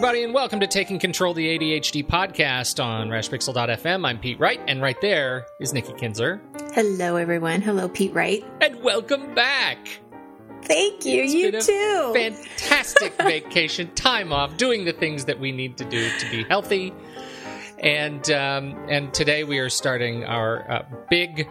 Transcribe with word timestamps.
Everybody, 0.00 0.24
and 0.24 0.32
welcome 0.32 0.58
to 0.60 0.66
Taking 0.66 0.98
Control 0.98 1.34
the 1.34 1.58
ADHD 1.58 2.06
podcast 2.06 2.82
on 2.82 3.10
RashPixel.fm. 3.10 4.08
I'm 4.08 4.18
Pete 4.18 4.40
Wright, 4.40 4.58
and 4.66 4.80
right 4.80 4.98
there 5.02 5.44
is 5.60 5.74
Nikki 5.74 5.92
Kinzer. 5.92 6.40
Hello, 6.72 7.16
everyone. 7.16 7.60
Hello, 7.60 7.86
Pete 7.86 8.14
Wright. 8.14 8.42
And 8.62 8.82
welcome 8.82 9.34
back. 9.34 10.00
Thank 10.62 11.04
you. 11.04 11.22
It's 11.22 11.34
you 11.34 11.52
too. 11.52 12.14
Fantastic 12.14 13.12
vacation, 13.22 13.94
time 13.94 14.32
off, 14.32 14.56
doing 14.56 14.86
the 14.86 14.94
things 14.94 15.26
that 15.26 15.38
we 15.38 15.52
need 15.52 15.76
to 15.76 15.84
do 15.84 16.10
to 16.18 16.30
be 16.30 16.44
healthy. 16.44 16.94
And 17.80 18.30
um, 18.30 18.82
and 18.88 19.12
today 19.12 19.44
we 19.44 19.58
are 19.58 19.68
starting 19.68 20.24
our 20.24 20.72
uh, 20.72 20.82
big 21.10 21.46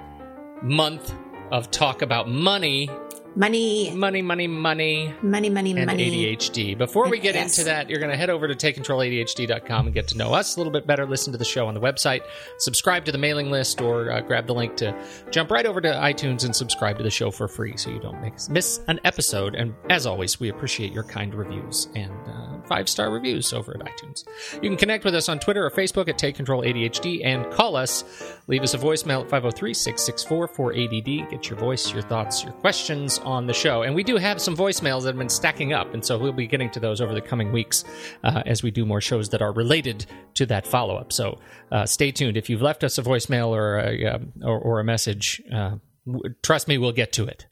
month 0.63 1.13
of 1.51 1.69
talk 1.69 2.01
about 2.01 2.27
money, 2.27 2.89
money, 3.35 3.91
money, 3.95 4.21
money, 4.21 4.47
money, 4.47 5.13
money, 5.21 5.49
money, 5.49 5.71
and 5.71 5.85
money. 5.85 6.35
ADHD. 6.35 6.77
Before 6.77 7.09
we 7.09 7.19
get 7.19 7.35
Yes. 7.35 7.57
into 7.57 7.69
that, 7.69 7.89
you're 7.89 7.99
going 7.99 8.11
to 8.11 8.17
head 8.17 8.29
over 8.29 8.47
to 8.47 8.55
takecontroladhd.com 8.55 9.85
and 9.87 9.93
get 9.93 10.07
to 10.09 10.17
know 10.17 10.33
us 10.33 10.55
a 10.55 10.59
little 10.59 10.73
bit 10.73 10.85
better. 10.87 11.05
Listen 11.05 11.31
to 11.31 11.37
the 11.37 11.45
show 11.45 11.67
on 11.67 11.73
the 11.73 11.79
website, 11.79 12.21
subscribe 12.57 13.05
to 13.05 13.11
the 13.11 13.17
mailing 13.17 13.49
list, 13.51 13.81
or 13.81 14.11
uh, 14.11 14.21
grab 14.21 14.47
the 14.47 14.53
link 14.53 14.75
to 14.77 14.95
jump 15.31 15.51
right 15.51 15.65
over 15.65 15.79
to 15.81 15.87
iTunes 15.89 16.43
and 16.45 16.55
subscribe 16.55 16.97
to 16.97 17.03
the 17.03 17.09
show 17.09 17.31
for 17.31 17.47
free 17.47 17.77
so 17.77 17.89
you 17.89 17.99
don't 17.99 18.19
miss, 18.49 18.79
an 18.87 18.99
episode. 19.03 19.55
And 19.55 19.73
as 19.89 20.05
always, 20.05 20.39
we 20.39 20.49
appreciate 20.49 20.91
your 20.91 21.03
kind 21.03 21.33
reviews 21.33 21.87
and 21.95 22.11
uh, 22.27 22.61
five 22.67 22.89
star 22.89 23.09
reviews 23.11 23.53
over 23.53 23.73
at 23.73 23.79
iTunes. 23.85 24.23
You 24.55 24.69
can 24.69 24.77
connect 24.77 25.05
with 25.05 25.15
us 25.15 25.29
on 25.29 25.39
Twitter 25.39 25.65
or 25.65 25.71
Facebook 25.71 26.07
at 26.09 26.17
Take 26.17 26.35
Control 26.35 26.63
ADHD 26.63 27.25
and 27.25 27.49
call 27.51 27.75
us. 27.75 28.03
Leave 28.47 28.63
us 28.63 28.73
a 28.73 28.77
voicemail 28.77 29.21
at 29.23 29.29
503 29.29 29.73
664 29.73 30.47
4ADD. 30.49 31.29
Get 31.31 31.49
your 31.49 31.57
voice, 31.59 31.91
your 31.93 32.01
thoughts, 32.01 32.43
your 32.43 32.53
questions 32.53 33.19
on 33.29 33.47
the 33.47 33.53
show. 33.53 33.83
And 33.83 33.95
we 33.95 34.03
do 34.03 34.17
have 34.17 34.41
some 34.41 34.55
voicemails 34.55 35.03
that 35.03 35.09
have 35.09 35.17
been 35.17 35.29
stacking 35.29 35.73
up, 35.73 35.93
and 35.93 36.03
so 36.03 36.17
we'll 36.17 36.33
be 36.33 36.47
getting 36.47 36.69
to 36.71 36.79
those 36.79 36.99
over 36.99 37.13
the 37.13 37.21
coming 37.21 37.51
weeks 37.51 37.85
uh, 38.23 38.43
as 38.45 38.63
we 38.63 38.71
do 38.71 38.85
more 38.85 39.01
shows 39.01 39.29
that 39.29 39.41
are 39.41 39.53
related 39.53 40.05
to 40.35 40.45
that 40.47 40.67
follow 40.67 40.97
up. 40.97 41.13
So 41.13 41.39
uh, 41.71 41.85
stay 41.85 42.11
tuned. 42.11 42.37
If 42.37 42.49
you've 42.49 42.61
left 42.61 42.83
us 42.83 42.97
a 42.97 43.03
voicemail 43.03 43.49
or 43.49 43.79
a, 43.79 44.05
uh, 44.05 44.19
or, 44.43 44.59
or 44.59 44.79
a 44.79 44.83
message, 44.83 45.41
uh, 45.53 45.77
w- 46.05 46.35
trust 46.43 46.67
me, 46.67 46.77
we'll 46.77 46.91
get 46.91 47.13
to 47.13 47.25
it. 47.25 47.47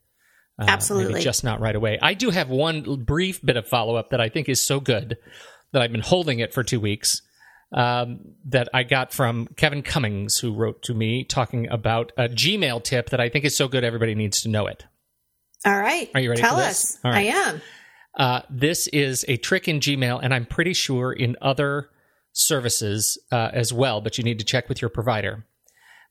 Uh, 0.60 0.66
Absolutely. 0.68 1.22
just 1.22 1.44
not 1.44 1.60
right 1.60 1.76
away. 1.76 2.00
I 2.02 2.16
do 2.16 2.32
have 2.32 2.50
one 2.50 3.04
brief 3.04 3.46
bit 3.46 3.58
of 3.58 3.68
follow 3.68 3.96
up 3.96 4.10
that 4.10 4.20
I 4.20 4.30
think 4.30 4.50
is 4.50 4.60
so 4.60 4.80
good 4.80 5.18
that 5.72 5.82
I've 5.82 5.92
been 5.92 6.02
holding 6.02 6.40
it 6.40 6.54
for 6.54 6.64
two 6.64 6.80
weeks. 6.80 7.22
Um, 7.74 8.20
that 8.46 8.70
I 8.74 8.84
got 8.84 9.12
from 9.12 9.48
Kevin 9.58 9.82
Cummings, 9.82 10.38
who 10.38 10.56
wrote 10.56 10.84
to 10.84 10.94
me 10.94 11.26
talking 11.26 11.68
about 11.70 12.14
a 12.18 12.30
Gmail 12.30 12.82
tip 12.82 13.10
that 13.10 13.20
I 13.20 13.28
think 13.28 13.44
is 13.44 13.58
so 13.58 13.68
good 13.68 13.84
everybody 13.84 14.16
needs 14.16 14.40
to 14.44 14.50
know 14.50 14.68
it. 14.68 14.86
All 15.68 15.78
right. 15.78 16.10
Are 16.16 16.22
you 16.22 16.30
ready 16.30 16.42
Tell 16.42 16.58
us. 16.58 16.98
right. 17.04 17.16
I 17.16 17.22
am. 17.50 17.62
Uh, 18.18 18.42
this 18.50 18.88
is 18.88 19.26
a 19.28 19.38
trick 19.38 19.68
in 19.68 19.80
Gmail, 19.80 20.20
and 20.24 20.34
I'm 20.34 20.46
pretty 20.46 20.74
sure 20.74 21.12
in 21.12 21.36
other 21.42 21.90
services 22.34 23.18
uh, 23.32 23.50
as 23.54 23.74
well, 23.74 24.02
but 24.02 24.18
you 24.18 24.24
need 24.24 24.40
to 24.40 24.46
check 24.46 24.70
with 24.70 24.82
your 24.82 24.90
provider. 24.90 25.46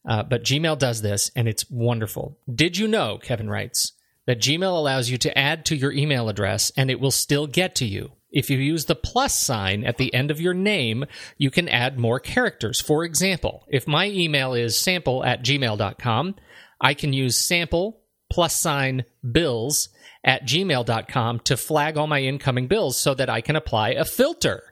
Uh, 0.09 0.22
but 0.22 0.45
Gmail 0.45 0.78
does 0.78 1.03
this, 1.03 1.31
and 1.34 1.49
it's 1.49 1.69
wonderful. 1.71 2.39
Did 2.53 2.77
you 2.77 2.87
know, 2.87 3.19
Kevin 3.19 3.49
writes, 3.49 3.93
that 4.27 4.41
Gmail 4.41 4.77
allows 4.77 5.09
you 5.09 5.19
to 5.19 5.39
add 5.39 5.65
to 5.66 5.77
your 5.77 5.93
email 5.93 6.28
address 6.28 6.72
and 6.77 6.91
it 6.91 7.00
will 7.00 7.11
still 7.11 7.47
get 7.47 7.75
to 7.77 7.87
you? 7.87 8.12
If 8.31 8.50
you 8.50 8.59
use 8.59 8.84
the 8.84 8.97
plus 8.97 9.39
sign 9.39 9.84
at 9.84 9.97
the 9.97 10.12
end 10.12 10.31
of 10.31 10.41
your 10.41 10.53
name, 10.53 11.06
you 11.39 11.50
can 11.50 11.69
add 11.69 11.99
more 11.99 12.21
characters. 12.21 12.81
For 12.81 13.05
example, 13.05 13.65
if 13.69 13.87
my 13.87 14.09
email 14.09 14.53
is 14.53 14.78
sample 14.78 15.25
at 15.25 15.43
gmail.com, 15.43 16.34
I 16.81 16.95
can 16.95 17.12
use 17.12 17.41
sample 17.41 18.00
plus 18.31 18.59
sign 18.61 19.05
bills 19.31 19.89
at 20.25 20.43
gmail.com 20.45 21.41
to 21.41 21.57
flag 21.57 21.97
all 21.97 22.07
my 22.07 22.23
incoming 22.23 22.67
bills 22.67 22.97
so 22.99 23.15
that 23.15 23.31
I 23.31 23.41
can 23.41 23.57
apply 23.57 23.91
a 23.91 24.05
filter. 24.05 24.63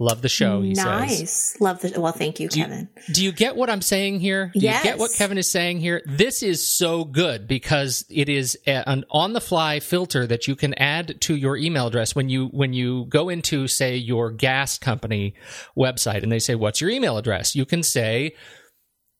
Love 0.00 0.22
the 0.22 0.28
show, 0.28 0.60
he 0.60 0.72
nice. 0.72 1.18
says. 1.18 1.56
Love 1.60 1.80
the. 1.80 2.00
Well, 2.00 2.10
thank 2.12 2.40
you, 2.40 2.48
Do 2.48 2.58
you, 2.58 2.64
Kevin. 2.64 2.88
do 3.12 3.24
you 3.24 3.30
get 3.30 3.54
what 3.54 3.70
I'm 3.70 3.80
saying 3.80 4.18
here? 4.18 4.50
Do 4.52 4.58
you 4.58 4.64
Yes. 4.64 4.82
get 4.82 4.98
what 4.98 5.12
Kevin 5.12 5.38
is 5.38 5.48
saying 5.48 5.78
here? 5.78 6.02
This 6.04 6.42
is 6.42 6.66
so 6.66 7.04
good 7.04 7.46
because 7.46 8.04
it 8.10 8.28
is 8.28 8.58
a- 8.66 8.88
an 8.88 9.04
on-the-fly 9.12 9.78
filter 9.78 10.26
that 10.26 10.48
you 10.48 10.56
can 10.56 10.74
add 10.74 11.20
to 11.22 11.36
your 11.36 11.56
email 11.56 11.86
address 11.86 12.12
when 12.16 12.28
you 12.28 12.46
when 12.46 12.72
you 12.72 13.06
go 13.08 13.28
into 13.28 13.68
say 13.68 13.94
your 13.96 14.32
gas 14.32 14.78
company 14.78 15.34
website 15.78 16.24
and 16.24 16.32
they 16.32 16.40
say 16.40 16.56
what's 16.56 16.80
your 16.80 16.90
email 16.90 17.16
address? 17.16 17.54
You 17.54 17.64
can 17.64 17.84
say 17.84 18.34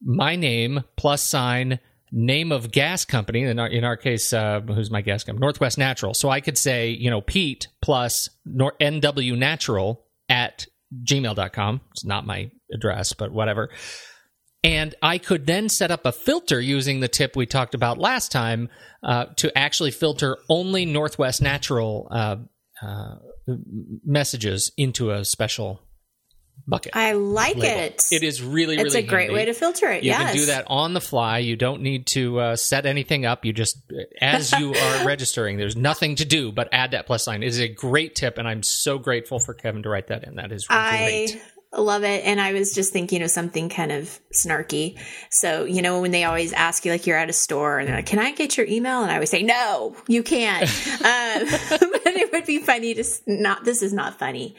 my 0.02 0.34
name 0.34 0.82
plus 0.96 1.22
sign 1.22 1.78
name 2.14 2.52
of 2.52 2.70
gas 2.70 3.04
company 3.04 3.42
in 3.42 3.58
our, 3.58 3.66
in 3.66 3.82
our 3.82 3.96
case 3.96 4.32
uh, 4.32 4.60
who's 4.60 4.90
my 4.90 5.02
gas 5.02 5.24
company? 5.24 5.44
Northwest 5.44 5.76
natural. 5.76 6.14
So 6.14 6.30
i 6.30 6.40
could 6.40 6.56
say 6.56 6.90
you 6.90 7.10
know 7.10 7.20
pete 7.20 7.66
plus 7.82 8.30
nor- 8.46 8.76
nw 8.80 9.36
natural 9.36 10.06
at 10.28 10.66
gmail.com 11.04 11.80
it's 11.90 12.04
not 12.04 12.24
my 12.24 12.50
address 12.72 13.12
but 13.12 13.32
whatever. 13.32 13.70
And 14.62 14.94
i 15.02 15.18
could 15.18 15.46
then 15.46 15.68
set 15.68 15.90
up 15.90 16.06
a 16.06 16.12
filter 16.12 16.60
using 16.60 17.00
the 17.00 17.08
tip 17.08 17.34
we 17.34 17.46
talked 17.46 17.74
about 17.74 17.98
last 17.98 18.30
time 18.30 18.68
uh, 19.02 19.26
to 19.36 19.56
actually 19.58 19.90
filter 19.90 20.38
only 20.48 20.86
northwest 20.86 21.42
natural 21.42 22.06
uh, 22.10 22.36
uh, 22.80 23.16
messages 24.04 24.72
into 24.76 25.10
a 25.10 25.24
special 25.24 25.80
bucket 26.66 26.92
I 26.94 27.12
like 27.12 27.56
label. 27.56 27.78
it. 27.78 28.02
It 28.10 28.22
is 28.22 28.42
really, 28.42 28.76
really 28.76 28.86
It's 28.86 28.94
a 28.94 29.02
great 29.02 29.24
handy. 29.24 29.34
way 29.34 29.44
to 29.46 29.54
filter 29.54 29.90
it. 29.90 30.02
You 30.02 30.10
yes. 30.10 30.30
can 30.30 30.36
do 30.36 30.46
that 30.46 30.64
on 30.68 30.94
the 30.94 31.00
fly. 31.00 31.38
You 31.38 31.56
don't 31.56 31.82
need 31.82 32.06
to 32.08 32.40
uh, 32.40 32.56
set 32.56 32.86
anything 32.86 33.26
up. 33.26 33.44
You 33.44 33.52
just, 33.52 33.82
as 34.20 34.52
you 34.52 34.74
are 34.74 35.06
registering, 35.06 35.56
there's 35.56 35.76
nothing 35.76 36.16
to 36.16 36.24
do 36.24 36.52
but 36.52 36.68
add 36.72 36.92
that 36.92 37.06
plus 37.06 37.24
sign. 37.24 37.42
It 37.42 37.48
is 37.48 37.60
a 37.60 37.68
great 37.68 38.14
tip, 38.14 38.38
and 38.38 38.48
I'm 38.48 38.62
so 38.62 38.98
grateful 38.98 39.38
for 39.38 39.54
Kevin 39.54 39.82
to 39.82 39.88
write 39.88 40.08
that 40.08 40.24
in. 40.24 40.36
That 40.36 40.52
is 40.52 40.66
I 40.70 41.26
great. 41.30 41.42
love 41.76 42.02
it. 42.04 42.24
And 42.24 42.40
I 42.40 42.52
was 42.52 42.72
just 42.72 42.92
thinking 42.92 43.22
of 43.22 43.30
something 43.30 43.68
kind 43.68 43.92
of 43.92 44.18
snarky. 44.32 44.98
So, 45.30 45.64
you 45.64 45.82
know, 45.82 46.00
when 46.00 46.12
they 46.12 46.24
always 46.24 46.52
ask 46.52 46.84
you, 46.86 46.92
like, 46.92 47.06
you're 47.06 47.18
at 47.18 47.28
a 47.28 47.34
store 47.34 47.78
and 47.78 47.88
they're 47.88 47.96
like, 47.96 48.06
can 48.06 48.18
I 48.18 48.32
get 48.32 48.56
your 48.56 48.66
email? 48.66 49.02
And 49.02 49.10
I 49.10 49.14
always 49.14 49.30
say, 49.30 49.42
no, 49.42 49.96
you 50.08 50.22
can't. 50.22 50.62
um, 50.88 51.46
but 51.80 52.06
it 52.06 52.32
would 52.32 52.46
be 52.46 52.58
funny 52.58 52.94
to 52.94 53.04
not, 53.26 53.64
this 53.64 53.82
is 53.82 53.92
not 53.92 54.18
funny. 54.18 54.56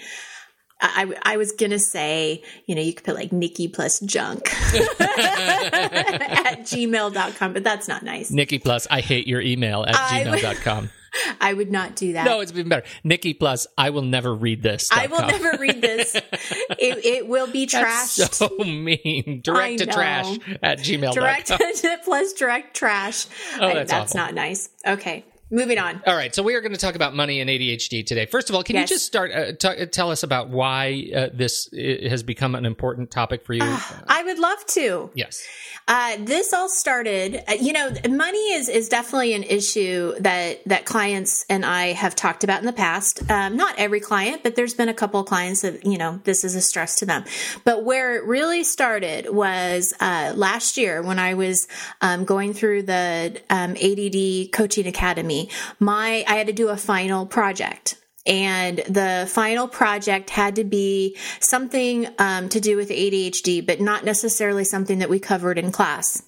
I, 0.93 1.33
I 1.33 1.37
was 1.37 1.51
gonna 1.51 1.79
say, 1.79 2.43
you 2.65 2.75
know, 2.75 2.81
you 2.81 2.93
could 2.93 3.03
put 3.05 3.15
like 3.15 3.31
Nikki 3.31 3.67
plus 3.67 3.99
junk 4.01 4.47
at 4.99 6.59
gmail.com, 6.61 7.53
but 7.53 7.63
that's 7.63 7.87
not 7.87 8.03
nice. 8.03 8.31
Nikki 8.31 8.59
Plus, 8.59 8.87
I 8.89 9.01
hate 9.01 9.27
your 9.27 9.41
email 9.41 9.83
at 9.87 9.95
I 9.95 10.29
would- 10.29 10.39
gmail.com. 10.39 10.89
I 11.39 11.53
would 11.53 11.71
not 11.71 11.95
do 11.95 12.11
that. 12.11 12.25
no, 12.25 12.41
it's 12.41 12.51
even 12.51 12.67
better. 12.67 12.85
Nikki 13.05 13.33
Plus, 13.33 13.67
I 13.77 13.89
will 13.91 14.01
never 14.01 14.35
read 14.35 14.61
this. 14.61 14.89
I 14.91 15.07
will 15.07 15.21
never 15.25 15.57
read 15.57 15.81
this. 15.81 16.13
It, 16.77 17.05
it 17.05 17.27
will 17.27 17.47
be 17.47 17.65
That's 17.65 18.17
trashed. 18.19 18.33
so 18.33 18.49
mean. 18.57 19.39
Direct 19.41 19.77
to 19.79 19.85
trash 19.85 20.37
at 20.61 20.79
gmail.com. 20.79 21.13
direct 21.13 21.47
to 21.47 21.99
plus 22.03 22.33
direct 22.33 22.75
trash. 22.75 23.27
Oh, 23.59 23.67
I- 23.67 23.83
that's 23.85 24.13
not 24.13 24.33
nice. 24.33 24.67
Okay. 24.85 25.23
Moving 25.51 25.77
on. 25.77 26.01
All 26.07 26.15
right, 26.15 26.33
so 26.33 26.41
we 26.43 26.55
are 26.55 26.61
going 26.61 26.71
to 26.73 26.77
talk 26.79 26.95
about 26.95 27.15
money 27.15 27.39
and 27.39 27.49
ADHD 27.49 28.05
today. 28.05 28.25
First 28.25 28.49
of 28.49 28.55
all, 28.55 28.63
can 28.63 28.75
Yes. 28.75 28.89
you 28.89 28.95
just 28.95 29.05
start 29.05 29.31
uh, 29.31 29.51
t- 29.53 29.85
tell 29.87 30.11
us 30.11 30.23
about 30.23 30.49
why 30.49 31.09
uh, 31.15 31.27
this 31.33 31.69
uh, 31.73 32.09
has 32.09 32.23
become 32.23 32.55
an 32.55 32.65
important 32.65 33.11
topic 33.11 33.45
for 33.45 33.53
you? 33.53 33.61
I 34.07 34.23
would 34.25 34.39
love 34.39 34.65
to. 34.67 35.11
yes. 35.13 35.43
Uh, 35.87 36.15
this 36.19 36.51
all 36.51 36.67
started, 36.67 37.43
uh, 37.47 37.53
you 37.61 37.71
know, 37.71 37.91
money 38.09 38.53
is, 38.53 38.69
is 38.69 38.89
definitely 38.89 39.33
an 39.35 39.43
issue 39.43 40.15
that, 40.19 40.63
that 40.65 40.83
clients 40.85 41.45
and 41.47 41.63
I 41.63 41.93
have 41.93 42.15
talked 42.15 42.43
about 42.43 42.59
in 42.59 42.65
the 42.65 42.73
past. 42.73 43.21
Um, 43.29 43.55
not 43.55 43.75
every 43.77 43.99
client, 43.99 44.41
but 44.41 44.55
there's 44.55 44.73
been 44.73 44.89
a 44.89 44.95
couple 44.95 45.19
of 45.19 45.27
clients 45.27 45.61
that, 45.61 45.85
you 45.85 45.99
know, 45.99 46.19
this 46.23 46.43
is 46.43 46.55
a 46.55 46.61
stress 46.61 46.97
to 47.01 47.05
them. 47.05 47.23
But 47.65 47.83
where 47.85 48.15
it 48.15 48.23
really 48.25 48.63
started 48.63 49.29
was, 49.29 49.93
uh, 49.99 50.33
last 50.35 50.75
year 50.75 51.03
when 51.03 51.19
I 51.19 51.35
was, 51.35 51.67
um, 52.01 52.25
going 52.25 52.53
through 52.53 52.81
the, 52.83 53.39
um, 53.51 53.75
ADD 53.75 54.51
coaching 54.53 54.87
academy, 54.87 55.34
my, 55.79 56.23
I 56.27 56.35
had 56.35 56.47
to 56.47 56.53
do 56.53 56.69
a 56.69 56.77
final 56.77 57.25
project 57.25 57.97
and 58.25 58.79
the 58.89 59.27
final 59.29 59.67
project 59.67 60.31
had 60.31 60.55
to 60.55 60.63
be 60.63 61.15
something 61.39 62.07
um, 62.17 62.49
to 62.49 62.59
do 62.59 62.75
with 62.75 62.89
ADHD, 62.89 63.65
but 63.65 63.79
not 63.79 64.03
necessarily 64.03 64.63
something 64.63 64.99
that 64.99 65.09
we 65.09 65.19
covered 65.19 65.59
in 65.59 65.71
class. 65.71 66.23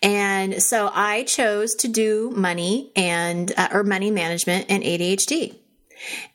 And 0.00 0.62
so 0.62 0.90
I 0.92 1.24
chose 1.24 1.74
to 1.76 1.88
do 1.88 2.30
money 2.36 2.92
and 2.94 3.52
uh, 3.56 3.68
or 3.72 3.82
money 3.82 4.10
management 4.10 4.66
and 4.68 4.84
ADHD. 4.84 5.56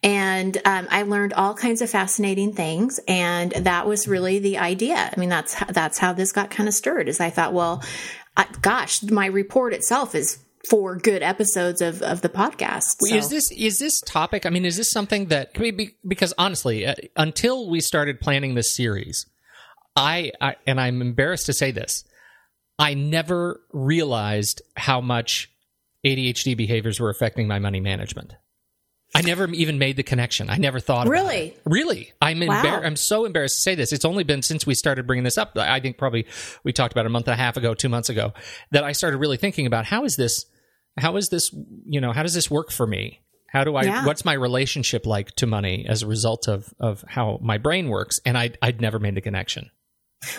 And 0.04 0.58
um, 0.66 0.88
I 0.92 1.04
learned 1.04 1.34
all 1.34 1.56
kinds 1.56 1.82
of 1.82 1.90
fascinating 1.90 2.54
things, 2.54 3.00
and 3.08 3.52
that 3.52 3.88
was 3.88 4.08
really 4.08 4.38
the 4.38 4.60
idea. 4.60 4.96
I 4.96 5.20
mean, 5.20 5.30
that's 5.30 5.56
how, 5.56 5.66
that's 5.66 5.98
how 5.98 6.14
this 6.14 6.32
got 6.32 6.52
kind 6.52 6.70
of 6.70 6.76
stirred. 6.76 7.08
Is 7.08 7.20
I 7.20 7.32
thought, 7.32 7.54
well, 7.54 7.84
I, 8.38 8.46
gosh, 8.62 9.02
my 9.02 9.26
report 9.26 9.74
itself 9.74 10.14
is 10.14 10.45
four 10.70 10.98
good 10.98 11.22
episodes 11.24 11.82
of, 11.82 12.02
of 12.02 12.22
the 12.22 12.30
podcast. 12.30 12.96
So- 13.00 13.16
Is 13.16 13.30
this 13.30 13.52
is 13.52 13.80
this 13.80 14.00
topic? 14.02 14.46
I 14.46 14.50
mean, 14.50 14.66
is 14.66 14.78
this 14.78 14.92
something 14.92 15.28
that 15.28 15.54
be, 15.54 15.96
because 16.08 16.34
honestly, 16.38 16.86
uh, 16.86 16.96
until 17.16 17.70
we 17.70 17.80
started 17.82 18.20
planning 18.20 18.56
this 18.56 18.76
series, 18.76 19.26
I, 19.96 20.32
I 20.42 20.56
and 20.68 20.80
I'm 20.80 21.02
embarrassed 21.02 21.46
to 21.48 21.54
say 21.54 21.72
this, 21.72 22.04
I 22.78 22.94
never 22.94 23.62
realized 23.72 24.62
how 24.76 25.02
much 25.02 25.52
ADHD 26.06 26.56
behaviors 26.58 27.00
were 27.00 27.10
affecting 27.10 27.48
my 27.48 27.60
money 27.60 27.80
management. 27.80 28.34
I 29.14 29.22
never 29.22 29.48
even 29.52 29.80
made 29.80 29.96
the 29.96 30.04
connection. 30.04 30.50
I 30.50 30.58
never 30.58 30.82
thought 30.82 31.08
Really? 31.08 31.38
it. 31.50 31.62
Really? 31.64 32.12
I'm 32.22 32.42
Wow. 32.42 32.62
embar- 32.62 32.86
I'm 32.86 32.98
so 32.98 33.24
embarrassed 33.24 33.56
to 33.56 33.62
say 33.62 33.74
this. 33.74 33.94
It's 33.94 34.04
only 34.04 34.26
been 34.26 34.42
since 34.42 34.66
we 34.68 34.76
started 34.76 35.08
bringing 35.08 35.24
this 35.24 35.38
up. 35.38 35.58
I 35.58 35.80
think 35.80 35.98
probably 35.98 36.26
we 36.66 36.74
talked 36.74 36.92
about 36.92 37.06
a 37.06 37.10
month 37.10 37.28
and 37.30 37.34
a 37.34 37.38
half 37.38 37.56
ago, 37.56 37.74
2 37.74 37.88
months 37.88 38.10
ago, 38.10 38.34
that 38.72 38.84
I 38.84 38.92
started 38.92 39.18
really 39.18 39.38
thinking 39.38 39.68
about 39.68 39.86
how 39.86 40.04
is 40.04 40.18
this 40.18 40.46
how 40.98 41.18
is 41.18 41.30
this, 41.30 41.52
you 41.86 42.00
know, 42.02 42.12
how 42.12 42.24
does 42.24 42.34
this 42.34 42.50
work 42.50 42.72
for 42.72 42.88
me? 42.88 43.22
How 43.48 43.64
do 43.64 43.76
I 43.76 43.84
Yeah. 43.84 44.06
what's 44.06 44.26
my 44.26 44.34
relationship 44.34 45.06
like 45.06 45.32
to 45.36 45.46
money 45.48 45.86
as 45.88 46.02
a 46.02 46.08
result 46.08 46.48
of 46.48 46.74
of 46.80 47.04
how 47.08 47.40
my 47.42 47.58
brain 47.58 47.90
works? 47.90 48.20
And 48.26 48.38
I 48.38 48.52
I'd 48.62 48.82
never 48.82 49.00
made 49.00 49.16
the 49.16 49.22
connection. 49.22 49.70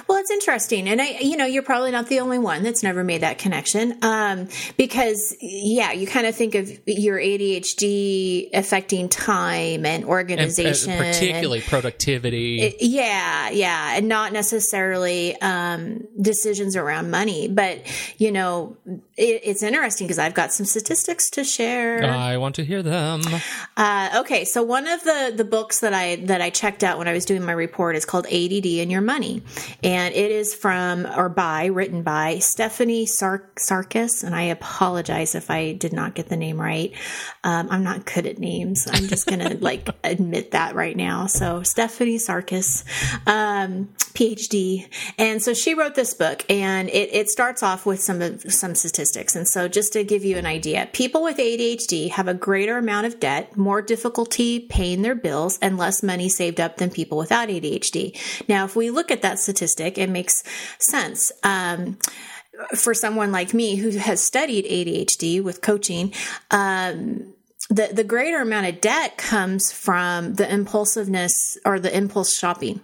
Well, 0.09 0.19
it's 0.19 0.31
interesting. 0.31 0.89
And 0.89 1.01
I, 1.01 1.19
you 1.21 1.37
know, 1.37 1.45
you're 1.47 1.63
probably 1.63 1.91
not 1.91 2.09
the 2.09 2.21
only 2.21 2.39
one 2.39 2.63
that's 2.63 2.83
never 2.83 3.05
made 3.05 3.23
that 3.23 3.39
connection. 3.39 3.99
Um, 4.03 4.49
because 4.77 5.37
yeah, 5.41 5.93
you 5.93 6.07
kind 6.07 6.27
of 6.27 6.35
think 6.35 6.55
of 6.55 6.71
your 6.87 7.19
ADHD 7.19 8.51
affecting 8.55 9.09
time 9.09 9.85
and 9.85 9.97
And, 9.97 10.05
organization. 10.05 10.91
uh, 10.91 10.95
and- 10.97 11.15
particularly 11.15 11.61
productivity. 11.61 12.75
yeah, 12.81 13.51
yeah, 13.51 13.97
and 13.97 14.09
not 14.09 14.33
necessarily 14.33 15.41
um, 15.41 16.07
decisions 16.21 16.77
around 16.77 17.11
money, 17.11 17.49
but 17.49 17.81
you 18.19 18.31
know, 18.33 18.77
it, 19.17 19.41
it's 19.45 19.63
interesting 19.63 20.07
because 20.07 20.19
I've 20.19 20.35
got 20.35 20.53
some 20.53 20.67
statistics 20.67 21.31
to 21.31 21.45
share. 21.45 22.05
I 22.05 22.37
want 22.37 22.55
to 22.57 22.65
hear 22.65 22.83
them. 22.83 23.23
Uh, 23.77 24.21
okay, 24.21 24.45
so 24.45 24.63
one 24.63 24.87
of 24.87 25.03
the 25.05 25.33
the 25.37 25.45
books 25.45 25.81
that 25.81 25.93
I 25.95 26.17
that 26.27 26.41
I 26.41 26.51
checked 26.51 26.83
out 26.85 26.99
when 26.99 27.09
I 27.09 27.13
was 27.13 27.25
doing 27.25 27.45
my 27.45 27.53
report 27.53 27.97
is 27.97 28.05
called 28.05 28.27
ADD 28.27 28.67
and 28.67 28.91
Your 28.91 29.01
Money, 29.01 29.43
and 29.83 30.15
it 30.15 30.31
is 30.31 30.55
from 30.55 31.07
or 31.07 31.29
by 31.29 31.67
written 31.67 32.03
by 32.03 32.39
Stephanie 32.39 33.07
Sar- 33.07 33.51
Sarkis, 33.57 34.25
and 34.25 34.35
I 34.35 34.43
apologize 34.43 35.35
if 35.35 35.51
I 35.51 35.73
did 35.73 35.93
not 35.93 36.15
get 36.15 36.29
the 36.29 36.37
name 36.37 36.61
right. 36.61 36.93
Um, 37.45 37.69
I'm 37.71 37.85
not 37.85 38.07
good 38.07 38.27
at 38.27 38.39
names. 38.39 38.87
I'm 38.91 39.07
just 39.07 39.27
gonna 39.27 39.55
like 39.61 39.89
admit 40.05 40.53
that 40.53 40.75
right 40.75 40.97
now. 40.97 41.27
So 41.27 41.63
Stephanie 41.63 42.19
Sarkis, 42.19 42.85
um, 43.27 43.89
PhD, 44.15 44.89
and 45.19 45.43
so 45.43 45.53
she 45.55 45.75
wrote 45.75 45.95
this 45.95 46.15
book, 46.15 46.45
and 46.49 46.89
it, 46.89 47.11
it 47.13 47.29
starts 47.29 47.63
off 47.63 47.87
with 47.87 48.01
some 48.01 48.23
of 48.23 48.43
some 48.53 48.75
statistics. 48.75 49.37
And 49.37 49.47
so 49.47 49.69
just 49.69 49.93
to 49.93 50.05
give 50.05 50.25
you 50.25 50.37
an 50.37 50.47
idea, 50.47 50.89
people 50.93 51.23
with 51.23 51.37
ADHD 51.37 52.11
have 52.11 52.29
a 52.29 52.35
greater 52.35 52.79
amount 52.79 53.07
of 53.07 53.21
debt, 53.21 53.57
more 53.57 53.83
difficulty 53.83 54.61
paying 54.61 55.03
their 55.03 55.15
bills, 55.15 55.59
and 55.61 55.77
less 55.77 56.03
money 56.03 56.29
saved 56.29 56.61
up 56.61 56.77
than 56.77 56.91
people 56.91 57.19
without 57.19 57.49
ADHD. 57.49 58.17
Now, 58.49 58.65
if 58.65 58.77
we 58.77 58.91
look 58.91 59.11
at 59.11 59.23
that 59.23 59.39
statistic, 59.39 59.56
it 59.63 60.11
makes 60.11 60.43
sense. 60.79 61.33
Um, 61.43 61.99
for 62.75 62.95
someone 62.95 63.33
like 63.33 63.53
me 63.53 63.77
who 63.77 63.91
has 63.91 64.23
studied 64.23 64.65
ADHD 64.65 65.43
with 65.43 65.61
coaching, 65.61 66.13
um, 66.51 67.35
the 67.69 67.91
the 67.93 68.05
greater 68.05 68.41
amount 68.41 68.67
of 68.67 68.81
debt 68.81 69.17
comes 69.17 69.73
from 69.73 70.35
the 70.35 70.51
impulsiveness 70.53 71.59
or 71.65 71.79
the 71.81 71.95
impulse 71.95 72.37
shopping. 72.37 72.81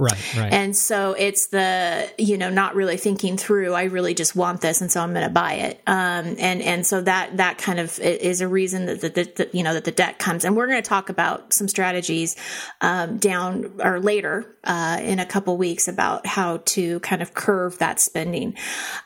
Right, 0.00 0.36
right. 0.36 0.52
And 0.52 0.76
so 0.76 1.12
it's 1.12 1.48
the, 1.48 2.10
you 2.16 2.38
know, 2.38 2.48
not 2.48 2.74
really 2.74 2.96
thinking 2.96 3.36
through, 3.36 3.74
I 3.74 3.84
really 3.84 4.14
just 4.14 4.34
want 4.34 4.62
this. 4.62 4.80
And 4.80 4.90
so 4.90 5.00
I'm 5.02 5.12
going 5.12 5.26
to 5.26 5.32
buy 5.32 5.54
it. 5.54 5.80
Um, 5.86 6.36
and, 6.38 6.62
and 6.62 6.86
so 6.86 7.02
that, 7.02 7.36
that 7.36 7.58
kind 7.58 7.78
of 7.78 7.98
is 7.98 8.40
a 8.40 8.48
reason 8.48 8.86
that, 8.86 9.02
that, 9.02 9.14
that, 9.14 9.36
that 9.36 9.54
you 9.54 9.62
know, 9.62 9.74
that 9.74 9.84
the 9.84 9.92
debt 9.92 10.18
comes. 10.18 10.44
And 10.44 10.56
we're 10.56 10.66
going 10.66 10.82
to 10.82 10.88
talk 10.88 11.10
about 11.10 11.52
some 11.52 11.68
strategies, 11.68 12.34
um, 12.80 13.18
down 13.18 13.72
or 13.80 14.00
later, 14.00 14.56
uh, 14.64 14.98
in 15.02 15.18
a 15.18 15.26
couple 15.26 15.56
weeks 15.58 15.86
about 15.86 16.26
how 16.26 16.58
to 16.58 17.00
kind 17.00 17.20
of 17.20 17.34
curve 17.34 17.78
that 17.78 18.00
spending. 18.00 18.56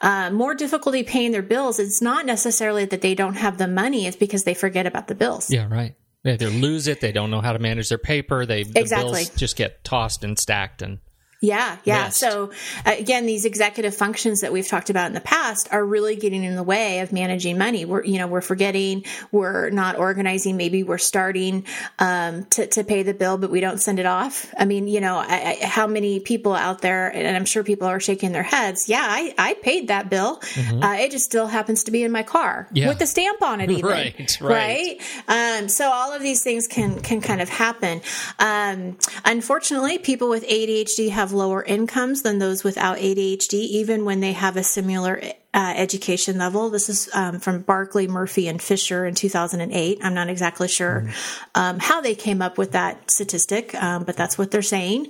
Uh, 0.00 0.30
more 0.30 0.54
difficulty 0.54 1.02
paying 1.02 1.32
their 1.32 1.42
bills. 1.42 1.80
It's 1.80 2.00
not 2.00 2.24
necessarily 2.24 2.84
that 2.84 3.00
they 3.00 3.14
don't 3.14 3.34
have 3.34 3.58
the 3.58 3.68
money. 3.68 4.06
It's 4.06 4.16
because 4.16 4.44
they 4.44 4.54
forget 4.54 4.86
about 4.86 5.08
the 5.08 5.14
bills. 5.14 5.50
yeah, 5.50 5.66
right. 5.68 5.96
They 6.24 6.32
either 6.32 6.48
lose 6.48 6.88
it, 6.88 7.00
they 7.00 7.12
don't 7.12 7.30
know 7.30 7.40
how 7.42 7.52
to 7.52 7.58
manage 7.58 7.88
their 7.90 7.98
paper, 7.98 8.44
they 8.46 8.64
the 8.64 8.80
Exactly. 8.80 9.12
bills 9.24 9.30
just 9.36 9.56
get 9.56 9.84
tossed 9.84 10.24
and 10.24 10.38
stacked 10.38 10.82
and 10.82 10.98
Yeah, 11.44 11.76
yeah. 11.84 12.06
missed. 12.06 12.20
So 12.20 12.50
uh, 12.86 12.94
again, 12.98 13.26
these 13.26 13.44
executive 13.44 13.94
functions 13.94 14.40
that 14.40 14.52
we've 14.52 14.66
talked 14.68 14.90
about 14.90 15.06
in 15.06 15.12
the 15.14 15.20
past 15.20 15.68
are 15.70 15.84
really 15.84 16.16
getting 16.16 16.44
in 16.44 16.56
the 16.56 16.62
way 16.62 17.00
of 17.00 17.12
managing 17.12 17.58
money. 17.58 17.84
We're, 17.84 18.04
you 18.04 18.18
know, 18.18 18.26
we're 18.26 18.40
forgetting, 18.40 19.04
we're 19.32 19.70
not 19.70 19.96
organizing. 19.98 20.56
Maybe 20.56 20.82
we're 20.82 20.98
starting 20.98 21.64
um, 21.98 22.44
to 22.50 22.66
to 22.68 22.84
pay 22.84 23.02
the 23.02 23.14
bill, 23.14 23.38
but 23.38 23.50
we 23.50 23.60
don't 23.60 23.78
send 23.78 23.98
it 23.98 24.06
off. 24.06 24.52
I 24.58 24.64
mean, 24.64 24.88
you 24.88 25.00
know, 25.00 25.16
I, 25.16 25.58
I, 25.62 25.66
how 25.66 25.86
many 25.86 26.20
people 26.20 26.54
out 26.54 26.80
there, 26.80 27.08
and 27.08 27.36
I'm 27.36 27.44
sure 27.44 27.62
people 27.64 27.86
are 27.88 28.00
shaking 28.00 28.32
their 28.32 28.42
heads. 28.42 28.88
Yeah, 28.88 29.04
I, 29.06 29.34
I 29.38 29.54
paid 29.54 29.88
that 29.88 30.10
bill. 30.10 30.40
Uh, 30.56 30.96
it 30.98 31.10
just 31.10 31.24
still 31.24 31.46
happens 31.46 31.84
to 31.84 31.90
be 31.90 32.02
in 32.02 32.12
my 32.12 32.22
car 32.22 32.64
Mm-hmm. 32.64 32.76
Yeah. 32.76 32.88
with 32.88 32.98
the 32.98 33.06
stamp 33.06 33.42
on 33.42 33.60
it, 33.60 33.70
even. 33.78 33.84
Right, 33.84 34.38
right. 34.40 35.00
right? 35.28 35.60
Um, 35.60 35.68
so 35.68 35.90
all 35.90 36.12
of 36.12 36.22
these 36.22 36.42
things 36.42 36.66
can 36.68 37.00
can 37.00 37.20
kind 37.20 37.40
of 37.40 37.48
happen. 37.48 38.00
Um, 38.38 38.96
unfortunately, 39.24 39.98
people 39.98 40.28
with 40.28 40.46
ADHD 40.46 41.10
have 41.10 41.32
lower 41.34 41.62
incomes 41.62 42.22
than 42.22 42.38
those 42.38 42.64
without 42.64 42.98
ADHD, 42.98 43.54
even 43.54 44.04
when 44.04 44.20
they 44.20 44.32
have 44.32 44.56
a 44.56 44.64
similar 44.64 45.20
uh, 45.54 45.72
education 45.76 46.36
level. 46.36 46.68
This 46.68 46.88
is 46.88 47.08
um, 47.14 47.38
from 47.38 47.62
Barkley, 47.62 48.08
Murphy, 48.08 48.48
and 48.48 48.60
Fischer 48.60 49.06
in 49.06 49.14
2008. 49.14 50.00
I'm 50.02 50.12
not 50.12 50.28
exactly 50.28 50.66
sure 50.66 51.08
um, 51.54 51.78
how 51.78 52.00
they 52.00 52.16
came 52.16 52.42
up 52.42 52.58
with 52.58 52.72
that 52.72 53.10
statistic, 53.10 53.74
um, 53.76 54.02
but 54.02 54.16
that's 54.16 54.36
what 54.36 54.50
they're 54.50 54.62
saying. 54.62 55.06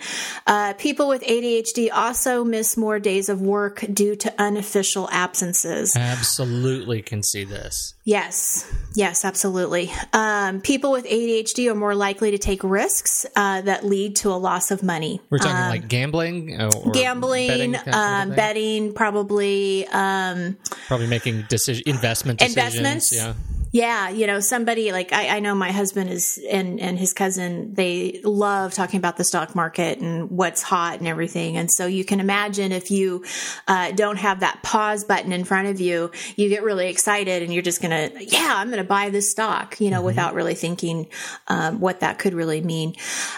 Uh, 0.47 0.75
people 0.75 1.09
with 1.09 1.23
ADHD 1.23 1.89
also 1.93 2.45
miss 2.45 2.77
more 2.77 2.99
days 2.99 3.31
of 3.31 3.41
work 3.41 3.85
due 3.93 4.15
to 4.17 4.35
unofficial 4.39 5.09
absences. 5.11 5.97
absolutely 5.97 7.01
can 7.01 7.23
see 7.23 7.45
this. 7.45 7.95
Yes, 8.05 8.71
yes, 8.95 9.25
absolutely. 9.25 9.91
Um, 10.13 10.61
people 10.61 10.93
with 10.93 11.07
ADHD 11.07 11.71
are 11.71 11.75
more 11.75 11.95
likely 11.95 12.33
to 12.33 12.39
take 12.39 12.63
risks 12.63 13.25
uh, 13.35 13.63
that 13.63 13.87
lead 13.87 14.17
to 14.17 14.29
a 14.29 14.37
loss 14.37 14.71
of 14.71 14.83
money. 14.83 15.23
We're 15.31 15.39
talking 15.39 15.55
like 15.55 15.89
gambling, 15.89 16.61
uh, 16.61 16.71
or 16.85 16.93
Gambling, 16.93 17.49
betting, 17.49 17.75
of 17.77 17.95
um, 17.95 18.31
betting, 18.35 18.93
probably. 18.93 19.87
Um, 20.35 20.57
probably 20.89 21.07
making 21.07 21.43
decision 21.49 21.85
investment 21.87 22.41
decisions. 22.41 22.75
Investments? 22.75 23.15
Yeah, 23.15 23.35
yeah, 23.75 24.09
you 24.09 24.29
know, 24.29 24.39
somebody 24.39 24.93
like 24.93 25.13
I, 25.13 25.39
I 25.39 25.41
know 25.41 25.53
my 25.53 25.73
husband 25.73 26.09
is 26.09 26.39
and 26.49 26.79
and 26.79 26.97
his 26.97 27.13
cousin 27.13 27.75
they 27.75 28.21
love 28.23 28.73
talking 28.73 28.99
about 28.99 29.17
the 29.17 29.25
stock 29.25 29.57
market 29.57 29.99
and 29.99 30.31
what's 30.31 30.63
hot 30.63 31.01
and 31.01 31.09
everything. 31.09 31.57
And 31.57 31.69
so 31.69 31.87
you 31.87 32.05
can 32.05 32.21
imagine 32.21 32.71
if 32.71 32.93
you 32.93 33.25
uh, 33.67 33.91
don't 33.91 34.19
have 34.19 34.41
that 34.41 34.63
pause 34.63 35.03
button 35.03 35.33
in 35.33 35.43
front 35.43 35.67
of 35.67 35.81
you, 35.81 36.13
you 36.37 36.49
get 36.51 36.63
really 36.63 36.89
excited 36.89 37.43
and 37.43 37.53
you're 37.53 37.65
just 37.65 37.83
gonna 37.83 38.11
yeah 38.21 38.53
I'm 38.55 38.71
gonna 38.71 38.85
buy 38.85 39.11
this 39.11 39.33
stock, 39.33 39.81
you 39.81 39.91
know, 39.91 40.03
without 40.03 40.35
really 40.35 40.55
thinking 40.55 41.09
um, 41.49 41.81
what 41.81 41.99
that 41.99 42.21
could 42.21 42.33
really 42.33 42.61
mean. 42.61 42.95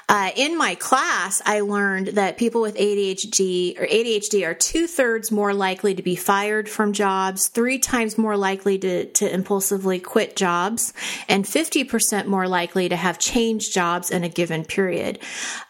Uh, 0.07 0.33
in 0.37 0.59
my 0.59 0.75
class, 0.75 1.41
I 1.47 1.61
learned 1.61 2.09
that 2.09 2.37
people 2.37 2.61
with 2.61 2.77
ADHD 2.77 3.81
or 3.81 3.87
ADHD 3.87 4.47
are 4.47 4.53
two 4.53 4.87
thirds 4.87 5.33
more 5.33 5.55
likely 5.55 5.95
to 5.95 6.03
be 6.03 6.15
fired 6.15 6.69
from 6.69 6.93
jobs, 6.93 7.49
three 7.49 7.79
times 7.79 8.19
more 8.19 8.37
likely 8.37 8.79
to 8.81 9.07
to 9.07 9.33
impulsively 9.33 9.99
quit 9.99 10.26
quit 10.27 10.37
jobs 10.37 10.93
and 11.29 11.45
50% 11.45 12.27
more 12.27 12.49
likely 12.49 12.89
to 12.89 12.97
have 12.97 13.19
changed 13.19 13.73
jobs 13.73 14.11
in 14.11 14.25
a 14.25 14.29
given 14.29 14.65
period. 14.65 15.19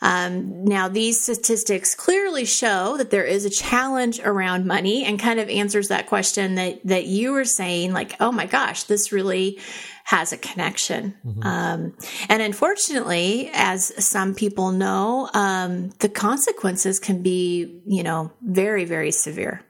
Um, 0.01 0.65
now, 0.65 0.89
these 0.89 1.21
statistics 1.21 1.95
clearly 1.95 2.45
show 2.45 2.97
that 2.97 3.11
there 3.11 3.25
is 3.25 3.45
a 3.45 3.51
challenge 3.51 4.21
around 4.21 4.67
money 4.67 5.05
and 5.05 5.19
kind 5.19 5.41
of 5.41 5.49
answers 5.49 5.89
that 5.89 6.07
question 6.07 6.55
that, 6.55 6.81
that 6.85 7.07
you 7.07 7.33
were 7.33 7.45
saying, 7.45 7.93
like, 7.93 8.17
oh 8.21 8.33
my 8.33 8.47
gosh, 8.47 8.85
this 8.85 9.13
really 9.13 9.59
has 10.05 10.33
a 10.33 10.37
connection. 10.37 11.15
Mm-hmm. 11.27 11.43
Um, 11.43 11.97
and 12.29 12.41
unfortunately, 12.41 13.51
as 13.53 13.93
some 14.05 14.35
people 14.35 14.71
know, 14.71 15.29
um, 15.35 15.91
the 15.99 16.09
consequences 16.09 17.01
can 17.01 17.23
be, 17.23 17.83
you 17.87 18.05
know, 18.05 18.33
very, 18.41 18.85
very 18.85 19.11
severe. 19.11 19.66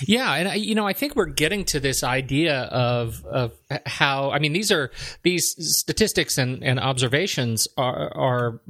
Yeah, 0.00 0.32
and 0.34 0.48
I, 0.48 0.54
you 0.54 0.74
know, 0.74 0.86
I 0.86 0.92
think 0.92 1.16
we're 1.16 1.26
getting 1.26 1.64
to 1.66 1.80
this 1.80 2.02
idea 2.02 2.62
of 2.62 3.24
of 3.24 3.52
how. 3.86 4.30
I 4.30 4.38
mean, 4.38 4.52
these 4.52 4.72
are 4.72 4.90
these 5.22 5.54
statistics 5.58 6.38
and, 6.38 6.62
and 6.62 6.80
observations 6.80 7.68
are 7.76 8.16
are 8.16 8.60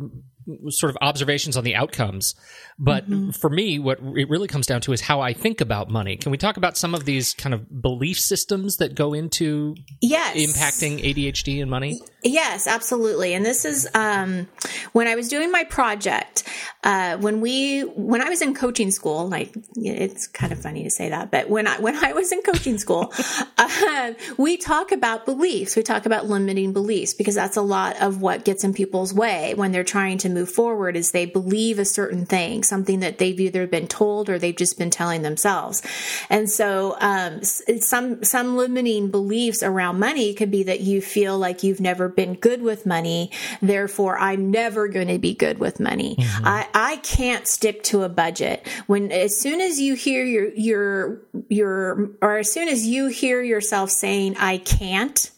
sort 0.68 0.90
of 0.90 0.98
observations 1.00 1.56
on 1.56 1.64
the 1.64 1.74
outcomes. 1.74 2.34
But 2.78 3.08
mm-hmm. 3.08 3.30
for 3.30 3.50
me, 3.50 3.78
what 3.78 3.98
it 4.00 4.28
really 4.28 4.48
comes 4.48 4.66
down 4.66 4.80
to 4.82 4.92
is 4.92 5.00
how 5.00 5.20
I 5.20 5.32
think 5.32 5.60
about 5.60 5.90
money. 5.90 6.16
Can 6.16 6.32
we 6.32 6.38
talk 6.38 6.56
about 6.56 6.76
some 6.76 6.94
of 6.94 7.04
these 7.04 7.34
kind 7.34 7.54
of 7.54 7.82
belief 7.82 8.18
systems 8.18 8.78
that 8.78 8.94
go 8.94 9.12
into 9.12 9.76
yes. 10.00 10.36
impacting 10.36 11.02
ADHD 11.02 11.60
and 11.60 11.70
money? 11.70 12.00
Yes, 12.24 12.68
absolutely. 12.68 13.34
And 13.34 13.44
this 13.44 13.64
is 13.64 13.88
um, 13.94 14.46
when 14.92 15.08
I 15.08 15.16
was 15.16 15.28
doing 15.28 15.50
my 15.50 15.64
project. 15.64 16.44
Uh, 16.84 17.16
when 17.18 17.40
we 17.40 17.82
when 17.82 18.20
I 18.20 18.28
was 18.28 18.42
in 18.42 18.54
coaching 18.54 18.90
school, 18.90 19.28
like 19.28 19.54
it's 19.76 20.26
kind 20.26 20.52
of 20.52 20.60
funny 20.60 20.82
to 20.82 20.90
say 20.90 21.10
that, 21.10 21.30
but 21.30 21.48
when 21.48 21.68
I 21.68 21.78
when 21.78 21.94
I 21.96 22.12
was 22.12 22.32
in 22.32 22.42
coaching 22.42 22.76
school, 22.76 23.12
uh, 23.58 24.14
we 24.36 24.56
talk 24.56 24.90
about 24.90 25.24
beliefs. 25.24 25.76
We 25.76 25.84
talk 25.84 26.06
about 26.06 26.26
limiting 26.26 26.72
beliefs 26.72 27.14
because 27.14 27.36
that's 27.36 27.56
a 27.56 27.62
lot 27.62 28.00
of 28.02 28.20
what 28.20 28.44
gets 28.44 28.64
in 28.64 28.74
people's 28.74 29.14
way 29.14 29.54
when 29.54 29.70
they're 29.70 29.84
trying 29.84 30.18
to 30.18 30.28
move 30.28 30.50
forward. 30.50 30.96
Is 30.96 31.12
they 31.12 31.24
believe 31.24 31.78
a 31.78 31.84
certain 31.84 32.26
thing, 32.26 32.64
something 32.64 32.98
that 32.98 33.18
they've 33.18 33.38
either 33.38 33.68
been 33.68 33.86
told 33.86 34.28
or 34.28 34.38
they've 34.40 34.56
just 34.56 34.76
been 34.76 34.90
telling 34.90 35.22
themselves. 35.22 35.82
And 36.30 36.50
so, 36.50 36.96
um, 37.00 37.44
some 37.44 38.24
some 38.24 38.56
limiting 38.56 39.08
beliefs 39.10 39.62
around 39.62 40.00
money 40.00 40.34
could 40.34 40.50
be 40.50 40.64
that 40.64 40.80
you 40.80 41.00
feel 41.00 41.38
like 41.38 41.62
you've 41.62 41.80
never 41.80 42.11
been 42.16 42.34
good 42.34 42.62
with 42.62 42.86
money. 42.86 43.30
Therefore, 43.60 44.18
I'm 44.18 44.50
never 44.50 44.88
going 44.88 45.08
to 45.08 45.18
be 45.18 45.34
good 45.34 45.58
with 45.58 45.80
money. 45.80 46.16
Mm-hmm. 46.16 46.46
I, 46.46 46.68
I 46.74 46.96
can't 46.96 47.46
stick 47.46 47.82
to 47.84 48.02
a 48.02 48.08
budget. 48.08 48.66
When, 48.86 49.12
as 49.12 49.38
soon 49.38 49.60
as 49.60 49.80
you 49.80 49.94
hear 49.94 50.24
your, 50.24 50.52
your, 50.54 51.22
your, 51.48 52.10
or 52.20 52.38
as 52.38 52.52
soon 52.52 52.68
as 52.68 52.86
you 52.86 53.06
hear 53.06 53.42
yourself 53.42 53.90
saying, 53.90 54.36
I 54.38 54.58
can't, 54.58 55.30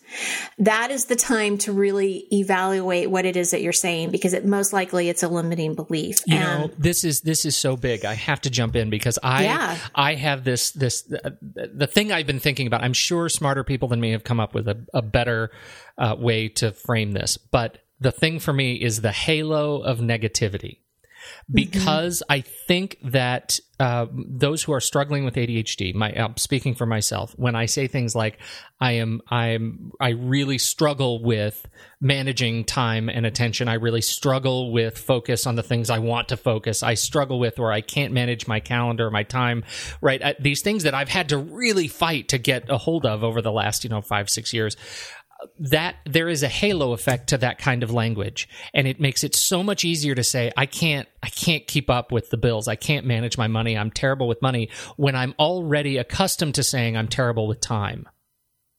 that 0.59 0.91
is 0.91 1.07
the 1.07 1.17
time 1.17 1.59
to 1.59 1.73
really 1.73 2.27
evaluate 2.33 3.11
what 3.11 3.25
it 3.25 3.37
is 3.37 3.51
that 3.51 3.63
you're 3.63 3.73
saying 3.73 4.11
because 4.11 4.33
it 4.33 4.45
most 4.45 4.73
likely 4.73 5.09
it's 5.09 5.23
a 5.23 5.29
limiting 5.29 5.75
belief. 5.75 6.21
You 6.27 6.37
and, 6.37 6.63
know, 6.63 6.71
this 6.79 7.05
is 7.05 7.23
this 7.23 7.45
is 7.45 7.57
so 7.57 7.77
big. 7.77 8.05
I 8.05 8.15
have 8.15 8.41
to 8.43 8.51
jump 8.51 8.77
in 8.77 8.91
because 8.91 9.19
I 9.23 9.45
yeah. 9.45 9.79
I 9.95 10.15
have 10.15 10.45
this 10.45 10.71
this 10.73 11.03
the, 11.03 11.37
the 11.75 11.87
thing 11.87 12.13
I've 12.13 12.27
been 12.27 12.41
thinking 12.41 12.67
about. 12.67 12.83
I'm 12.83 12.93
sure 12.93 13.29
smarter 13.29 13.65
people 13.65 13.89
than 13.89 14.01
me 14.01 14.13
have 14.13 14.25
come 14.25 14.41
up 14.41 14.55
with 14.55 14.69
a, 14.69 14.85
a 14.93 15.03
better 15.03 15.51
uh, 15.99 16.17
way 16.19 16.49
to 16.49 16.73
frame 16.73 17.13
this. 17.13 17.37
But 17.37 17.79
the 18.01 18.13
thing 18.13 18.39
for 18.39 18.53
me 18.53 18.75
is 18.75 19.01
the 19.01 19.13
halo 19.13 19.81
of 19.81 19.99
negativity. 19.99 20.79
Because 21.51 22.23
mm-hmm. 22.23 22.33
I 22.33 22.41
think 22.41 22.99
that 23.03 23.59
uh, 23.81 24.07
those 24.13 24.63
who 24.63 24.73
are 24.73 24.81
struggling 24.81 25.25
with 25.25 25.35
ADHD, 25.35 25.95
my 25.95 26.13
I'm 26.13 26.37
speaking 26.37 26.75
for 26.75 26.87
myself, 26.87 27.35
when 27.37 27.57
I 27.57 27.67
say 27.67 27.87
things 27.87 28.15
like 28.15 28.39
I 28.81 28.93
am 28.93 29.21
I'm 29.29 29.91
I 30.01 30.11
really 30.11 30.59
struggle 30.59 31.23
with 31.23 31.67
managing 32.01 32.65
time 32.65 33.09
and 33.09 33.27
attention. 33.27 33.69
I 33.69 33.75
really 33.75 34.01
struggle 34.01 34.73
with 34.73 34.97
focus 34.97 35.47
on 35.47 35.57
the 35.57 35.63
things 35.63 35.91
I 35.91 35.99
want 35.99 36.29
to 36.29 36.37
focus. 36.37 36.83
I 36.83 36.95
struggle 36.95 37.39
with 37.39 37.59
or 37.59 37.73
I 37.73 37.81
can't 37.81 38.13
manage 38.13 38.47
my 38.47 38.61
calendar, 38.61 39.11
my 39.11 39.23
time, 39.23 39.65
right? 40.01 40.23
I, 40.23 40.37
these 40.39 40.63
things 40.63 40.85
that 40.85 40.95
I've 40.95 41.09
had 41.09 41.31
to 41.31 41.39
really 41.39 41.89
fight 41.89 42.29
to 42.29 42.39
get 42.39 42.71
a 42.71 42.79
hold 42.79 43.07
of 43.07 43.25
over 43.25 43.43
the 43.43 43.53
last, 43.53 43.85
you 43.85 43.91
know, 43.91 44.03
5 44.03 44.31
6 44.31 44.53
years 44.53 44.77
that 45.59 45.97
there 46.07 46.29
is 46.29 46.43
a 46.43 46.49
halo 46.49 46.93
effect 46.93 47.29
to 47.29 47.39
that 47.39 47.59
kind 47.59 47.83
of 47.83 47.91
language 47.91 48.49
and 48.73 48.87
it 48.87 49.01
makes 49.01 49.25
it 49.25 49.35
so 49.35 49.63
much 49.63 49.85
easier 49.85 50.15
to 50.15 50.25
say 50.25 50.53
i 50.57 50.67
can't 50.67 51.09
i 51.23 51.29
can't 51.29 51.67
keep 51.67 51.91
up 51.91 52.13
with 52.13 52.31
the 52.31 52.37
bills 52.37 52.69
i 52.69 52.77
can't 52.77 53.07
manage 53.07 53.39
my 53.39 53.49
money 53.49 53.77
i'm 53.77 53.91
terrible 53.91 54.29
with 54.29 54.41
money 54.43 54.69
when 54.97 55.15
i'm 55.15 55.35
already 55.39 55.97
accustomed 55.99 56.55
to 56.55 56.63
saying 56.63 56.97
i'm 56.97 57.09
terrible 57.09 57.47
with 57.47 57.61
time 57.61 58.07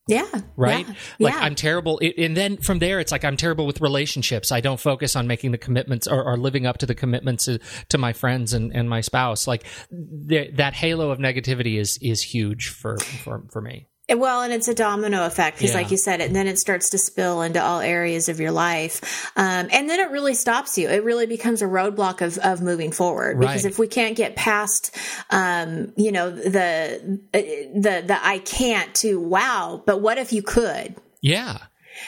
yeah. 0.08 0.42
Right? 0.56 0.88
Yeah, 0.88 0.94
like 1.20 1.34
yeah. 1.34 1.40
I'm 1.40 1.56
terrible. 1.56 2.00
and 2.00 2.38
then 2.38 2.58
from 2.58 2.78
there, 2.78 3.00
it's 3.00 3.12
like 3.12 3.26
I'm 3.26 3.38
terrible 3.38 3.66
with 3.66 3.82
relationships. 3.82 4.52
I 4.52 4.62
don't 4.62 4.80
focus 4.80 5.16
on 5.16 5.26
making 5.26 5.52
the 5.52 5.58
commitments 5.58 6.08
or, 6.08 6.24
or 6.24 6.38
living 6.38 6.68
up 6.68 6.78
to 6.80 6.86
the 6.86 6.94
commitments 6.94 7.46
to, 7.46 7.60
to 7.90 7.98
my 7.98 8.14
friends 8.14 8.54
and, 8.54 8.72
and 8.76 8.88
my 8.88 9.02
spouse. 9.02 9.48
Like 9.48 9.66
that 9.90 10.74
halo 10.76 11.10
of 11.10 11.18
negativity 11.18 11.80
is, 11.80 11.98
is 12.04 12.22
huge 12.22 12.70
for, 12.70 12.98
for, 13.00 13.46
for 13.52 13.62
me. 13.62 13.88
Well, 14.08 14.44
and 14.44 14.54
it's 14.54 14.68
a 14.68 14.76
domino 14.76 15.26
effect 15.26 15.58
because, 15.58 15.72
yeah. 15.72 15.82
like 15.82 15.92
you 15.92 15.98
said, 15.98 16.22
and 16.22 16.36
then 16.36 16.48
it 16.48 16.60
starts 16.60 16.92
to 16.92 16.98
spill 16.98 17.42
into 17.42 17.64
all 17.64 17.80
areas 17.80 18.30
of 18.30 18.40
your 18.40 18.52
life, 18.52 19.32
um, 19.36 19.68
and 19.72 19.90
then 19.90 20.00
it 20.00 20.12
really 20.12 20.36
stops 20.36 20.78
you. 20.78 20.90
It 20.90 21.04
really 21.04 21.26
becomes 21.26 21.62
a 21.62 21.66
roadblock 21.66 22.22
of, 22.22 22.38
of 22.40 22.62
moving 22.62 22.92
forward. 22.92 23.40
Because 23.40 23.66
if 23.66 23.80
we 23.80 23.88
can't 23.88 24.16
get 24.16 24.36
past, 24.36 24.96
um, 25.32 25.92
you 25.96 26.12
know, 26.12 26.30
the 26.30 27.20
the 27.34 28.04
the 28.06 28.20
I 28.22 28.40
can't 28.40 28.94
to 28.96 29.20
wow, 29.20 29.82
but 29.86 30.02
what 30.02 30.18
if 30.18 30.34
you 30.34 30.44
could? 30.44 30.96
Yeah, 31.22 31.58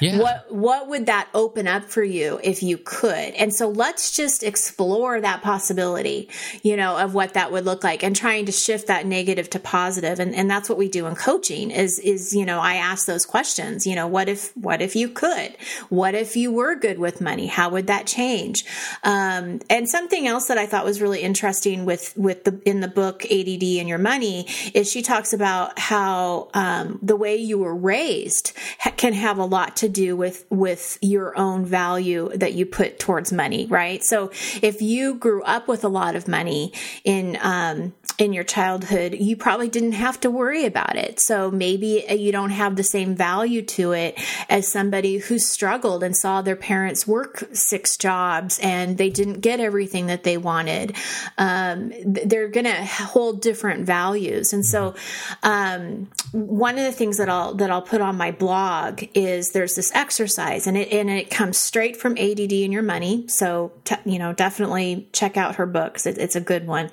yeah. 0.01 0.20
What 0.20 0.53
what 0.53 0.88
would 0.89 1.06
that 1.06 1.29
open 1.34 1.67
up 1.67 1.86
for 1.86 2.03
you 2.03 2.39
if 2.44 2.62
you 2.62 2.77
could? 2.77 3.34
And 3.36 3.53
so 3.53 3.70
let's 3.70 4.15
just 4.15 4.44
explore 4.44 5.22
that 5.22 5.41
possibility, 5.41 6.29
you 6.62 6.75
know, 6.75 6.98
of 6.98 7.13
what 7.13 7.34
that 7.34 7.51
would 7.51 7.65
look 7.65 7.84
like 7.84 8.03
and 8.03 8.15
trying 8.15 8.46
to 8.46 8.51
shift 8.51 8.88
that 8.88 9.06
negative 9.06 9.50
to 9.51 9.60
positive. 9.60 10.20
And 10.20 10.36
and 10.36 10.50
that's 10.50 10.70
what 10.70 10.77
we 10.77 10.89
do 10.89 11.06
in 11.08 11.15
coaching 11.15 11.72
is 11.72 12.00
is, 12.00 12.34
you 12.34 12.46
know, 12.46 12.60
I 12.60 12.75
ask 12.75 13.08
those 13.08 13.25
questions, 13.25 13.88
you 13.88 13.96
know, 13.96 14.08
what 14.08 14.27
if 14.27 14.56
what 14.58 14.82
if 14.82 14.96
you 14.96 15.10
could? 15.10 15.56
What 15.89 16.15
if 16.15 16.36
you 16.36 16.51
were 16.51 16.75
good 16.75 17.00
with 17.00 17.22
money? 17.22 17.48
How 17.48 17.70
would 17.70 17.88
that 17.88 18.08
change? 18.08 18.65
Um, 19.03 19.62
and 19.70 19.88
something 19.89 20.27
else 20.27 20.48
that 20.48 20.58
I 20.58 20.65
thought 20.65 20.86
was 20.86 21.01
really 21.01 21.22
interesting 21.22 21.86
with 21.86 22.15
with 22.17 22.44
the 22.44 22.60
in 22.65 22.82
the 22.82 22.88
book 22.88 23.24
ADD 23.25 23.63
and 23.63 23.88
your 23.88 23.98
money 23.98 24.48
is 24.74 24.91
she 24.91 25.01
talks 25.01 25.32
about 25.32 25.79
how 25.79 26.50
um, 26.53 27.00
the 27.01 27.15
way 27.15 27.38
you 27.38 27.58
were 27.58 27.75
raised 27.75 28.51
can 28.98 29.13
have 29.13 29.38
a 29.38 29.46
lot 29.46 29.76
to 29.77 29.89
do 29.89 30.15
with 30.15 30.46
with 30.50 30.98
your 31.01 31.38
own 31.38 31.65
value 31.65 32.29
that 32.36 32.53
you 32.53 32.65
put 32.65 33.00
towards 33.00 33.31
money, 33.31 33.67
right? 33.67 34.03
So 34.03 34.31
if 34.62 34.81
you 34.81 35.15
grew 35.15 35.43
up 35.43 35.67
with 35.67 35.84
a 35.84 35.88
lot 35.88 36.15
of 36.15 36.27
money 36.27 36.74
in 37.03 37.38
um, 37.41 37.93
in 38.17 38.34
your 38.34 38.43
childhood, 38.43 39.13
you 39.13 39.38
probably 39.38 39.69
didn't 39.69 39.91
have 39.93 40.19
to 40.22 40.31
worry 40.31 40.65
about 40.65 40.96
it. 40.96 41.19
So 41.22 41.51
maybe 41.51 42.05
you 42.10 42.31
don't 42.31 42.50
have 42.50 42.75
the 42.75 42.84
same 42.84 43.15
value 43.15 43.62
to 43.62 43.91
it 43.91 44.19
as 44.50 44.67
somebody 44.67 45.17
who 45.17 45.38
struggled 45.38 46.03
and 46.03 46.15
saw 46.15 46.41
their 46.41 46.55
parents 46.55 47.07
work 47.07 47.43
six 47.53 47.96
jobs 47.98 48.60
and 48.62 48.98
they 48.98 49.10
didn't 49.10 49.41
get 49.41 49.60
everything 49.60 50.07
that 50.07 50.24
they 50.24 50.38
wanted. 50.38 50.96
Um, 51.38 51.91
they're 52.05 52.48
going 52.48 52.65
to 52.65 52.86
hold 52.86 53.41
different 53.41 53.86
values, 53.86 54.53
and 54.53 54.65
so 54.65 54.96
um, 55.43 56.10
one 56.31 56.77
of 56.77 56.84
the 56.84 56.91
things 56.91 57.17
that 57.17 57.29
I'll 57.29 57.53
that 57.55 57.69
I'll 57.72 57.81
put 57.81 58.01
on 58.01 58.17
my 58.17 58.31
blog 58.31 59.03
is 59.13 59.51
there's 59.51 59.66
this 59.75 59.91
exercise, 59.93 60.67
and 60.67 60.77
it 60.77 60.91
and 60.91 61.09
it 61.09 61.29
comes 61.29 61.57
straight 61.57 61.97
from 61.97 62.13
ADD 62.17 62.51
and 62.51 62.74
Your 62.74 62.83
Money. 62.83 63.27
So 63.27 63.71
you 64.05 64.19
know, 64.19 64.33
definitely 64.33 65.09
check 65.13 65.38
out 65.38 65.55
her 65.55 65.65
books. 65.65 66.05
It, 66.05 66.17
it's 66.17 66.36
a 66.36 66.41
good 66.41 66.67
one. 66.67 66.89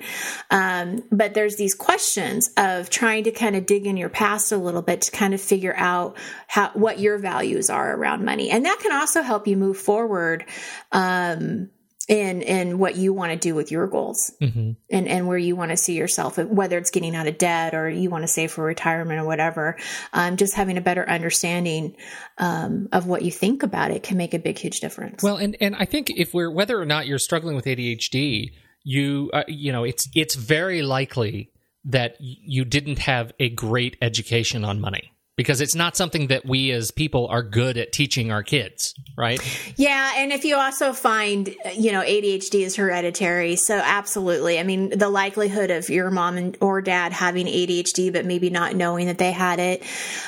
Um, 0.51 1.03
but 1.11 1.33
there's 1.33 1.55
these 1.55 1.73
questions 1.73 2.49
of 2.57 2.89
trying 2.89 3.25
to 3.25 3.31
kind 3.31 3.55
of 3.55 3.65
dig 3.65 3.85
in 3.85 3.97
your 3.97 4.09
past 4.09 4.51
a 4.51 4.57
little 4.57 4.81
bit 4.81 5.01
to 5.03 5.11
kind 5.11 5.33
of 5.33 5.41
figure 5.41 5.75
out 5.75 6.17
how 6.47 6.69
what 6.71 6.99
your 6.99 7.17
values 7.17 7.69
are 7.69 7.95
around 7.95 8.25
money, 8.25 8.49
and 8.49 8.65
that 8.65 8.79
can 8.81 8.93
also 8.93 9.21
help 9.21 9.47
you 9.47 9.57
move 9.57 9.77
forward. 9.77 10.45
Um, 10.91 11.69
in 12.07 12.41
in 12.41 12.77
what 12.77 12.95
you 12.95 13.13
want 13.13 13.31
to 13.31 13.37
do 13.37 13.55
with 13.55 13.71
your 13.71 13.87
goals 13.87 14.31
mm-hmm. 14.39 14.71
and 14.91 15.07
and 15.07 15.27
where 15.27 15.37
you 15.37 15.55
want 15.55 15.71
to 15.71 15.77
see 15.77 15.95
yourself 15.95 16.37
whether 16.37 16.77
it's 16.77 16.91
getting 16.91 17.15
out 17.15 17.25
of 17.25 17.37
debt 17.37 17.73
or 17.73 17.89
you 17.89 18.09
want 18.09 18.23
to 18.23 18.27
save 18.27 18.51
for 18.51 18.63
retirement 18.63 19.19
or 19.19 19.25
whatever 19.25 19.75
um, 20.13 20.37
just 20.37 20.53
having 20.53 20.77
a 20.77 20.81
better 20.81 21.07
understanding 21.09 21.95
um, 22.37 22.87
of 22.91 23.07
what 23.07 23.23
you 23.23 23.31
think 23.31 23.63
about 23.63 23.89
it 23.89 24.03
can 24.03 24.17
make 24.17 24.33
a 24.33 24.39
big 24.39 24.57
huge 24.57 24.79
difference 24.79 25.23
well 25.23 25.37
and 25.37 25.57
and 25.59 25.75
i 25.75 25.85
think 25.85 26.11
if 26.11 26.33
we're 26.33 26.51
whether 26.51 26.79
or 26.79 26.85
not 26.85 27.07
you're 27.07 27.19
struggling 27.19 27.55
with 27.55 27.65
adhd 27.65 28.51
you 28.83 29.31
uh, 29.33 29.43
you 29.47 29.71
know 29.71 29.83
it's 29.83 30.07
it's 30.13 30.35
very 30.35 30.83
likely 30.83 31.51
that 31.85 32.17
you 32.19 32.65
didn't 32.65 32.99
have 32.99 33.31
a 33.39 33.49
great 33.49 33.97
education 34.01 34.63
on 34.63 34.79
money 34.79 35.11
because 35.35 35.59
it's 35.59 35.75
not 35.75 35.97
something 35.97 36.27
that 36.27 36.45
we 36.45 36.71
as 36.71 36.91
people 36.91 37.27
are 37.27 37.43
good 37.43 37.77
at 37.77 37.91
teaching 37.91 38.31
our 38.31 38.43
kids, 38.43 38.93
right? 39.17 39.39
Yeah, 39.75 40.13
and 40.17 40.31
if 40.31 40.45
you 40.45 40.55
also 40.55 40.93
find, 40.93 41.53
you 41.75 41.91
know, 41.91 42.01
ADHD 42.01 42.61
is 42.61 42.75
hereditary, 42.75 43.55
so 43.57 43.75
absolutely. 43.75 44.59
I 44.59 44.63
mean, 44.63 44.97
the 44.97 45.09
likelihood 45.09 45.71
of 45.71 45.89
your 45.89 46.09
mom 46.09 46.37
and, 46.37 46.57
or 46.61 46.81
dad 46.81 47.11
having 47.11 47.47
ADHD 47.47 48.13
but 48.13 48.25
maybe 48.25 48.49
not 48.49 48.75
knowing 48.75 49.07
that 49.07 49.17
they 49.17 49.31
had 49.31 49.59
it 49.59 49.83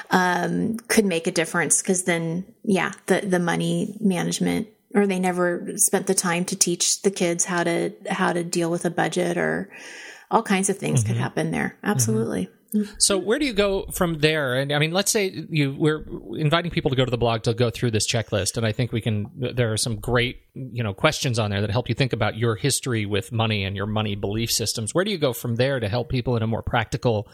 um, 0.10 0.78
could 0.88 1.06
make 1.06 1.28
a 1.28 1.32
difference 1.32 1.82
because 1.82 2.04
then, 2.04 2.46
yeah, 2.64 2.92
the 3.06 3.22
the 3.22 3.40
money 3.40 3.96
management 4.02 4.68
or 4.94 5.08
they 5.08 5.20
never 5.20 5.68
spent 5.76 6.08
the 6.08 6.16
time 6.16 6.44
to 6.46 6.56
teach 6.56 7.02
the 7.02 7.12
kids 7.12 7.46
how 7.46 7.64
to 7.64 7.92
how 8.10 8.34
to 8.34 8.44
deal 8.44 8.70
with 8.70 8.86
a 8.86 8.90
budget 8.90 9.38
or 9.38 9.70
all 10.30 10.44
kinds 10.44 10.70
of 10.70 10.78
things 10.78 11.04
mm-hmm. 11.04 11.14
could 11.14 11.22
happen 11.22 11.52
there. 11.52 11.78
Absolutely. 11.84 12.46
Mm-hmm. 12.46 12.57
So 12.98 13.18
where 13.18 13.40
do 13.40 13.46
you 13.46 13.54
go 13.54 13.86
from 13.94 14.20
there? 14.20 14.56
And 14.56 14.72
I 14.72 14.80
mean, 14.80 14.92
let's 14.92 15.12
say 15.12 15.46
you 15.50 15.76
we're 15.78 16.04
inviting 16.38 16.72
people 16.72 16.90
to 16.90 16.98
go 16.98 17.06
to 17.06 17.12
the 17.12 17.18
blog 17.18 17.44
to 17.44 17.54
go 17.54 17.70
through 17.70 17.92
this 17.92 18.08
checklist, 18.08 18.58
and 18.58 18.66
I 18.66 18.72
think 18.72 18.92
we 18.92 19.02
can. 19.02 19.32
There 19.36 19.72
are 19.72 19.78
some 19.78 19.98
great 19.98 20.42
you 20.54 20.84
know 20.84 20.94
questions 20.94 21.40
on 21.40 21.52
there 21.52 21.62
that 21.62 21.72
help 21.72 21.90
you 21.90 21.96
think 21.96 22.14
about 22.14 22.38
your 22.38 22.56
history 22.56 23.06
with 23.06 23.32
money 23.32 23.64
and 23.64 23.76
your 23.76 23.86
money 23.86 24.16
belief 24.16 24.52
systems. 24.52 24.94
Where 24.94 25.06
do 25.06 25.12
you 25.12 25.18
go 25.18 25.34
from 25.34 25.56
there 25.56 25.80
to 25.80 25.88
help 25.88 26.10
people 26.10 26.36
in 26.36 26.44
a 26.44 26.48
more 26.48 26.62
practical 26.62 27.30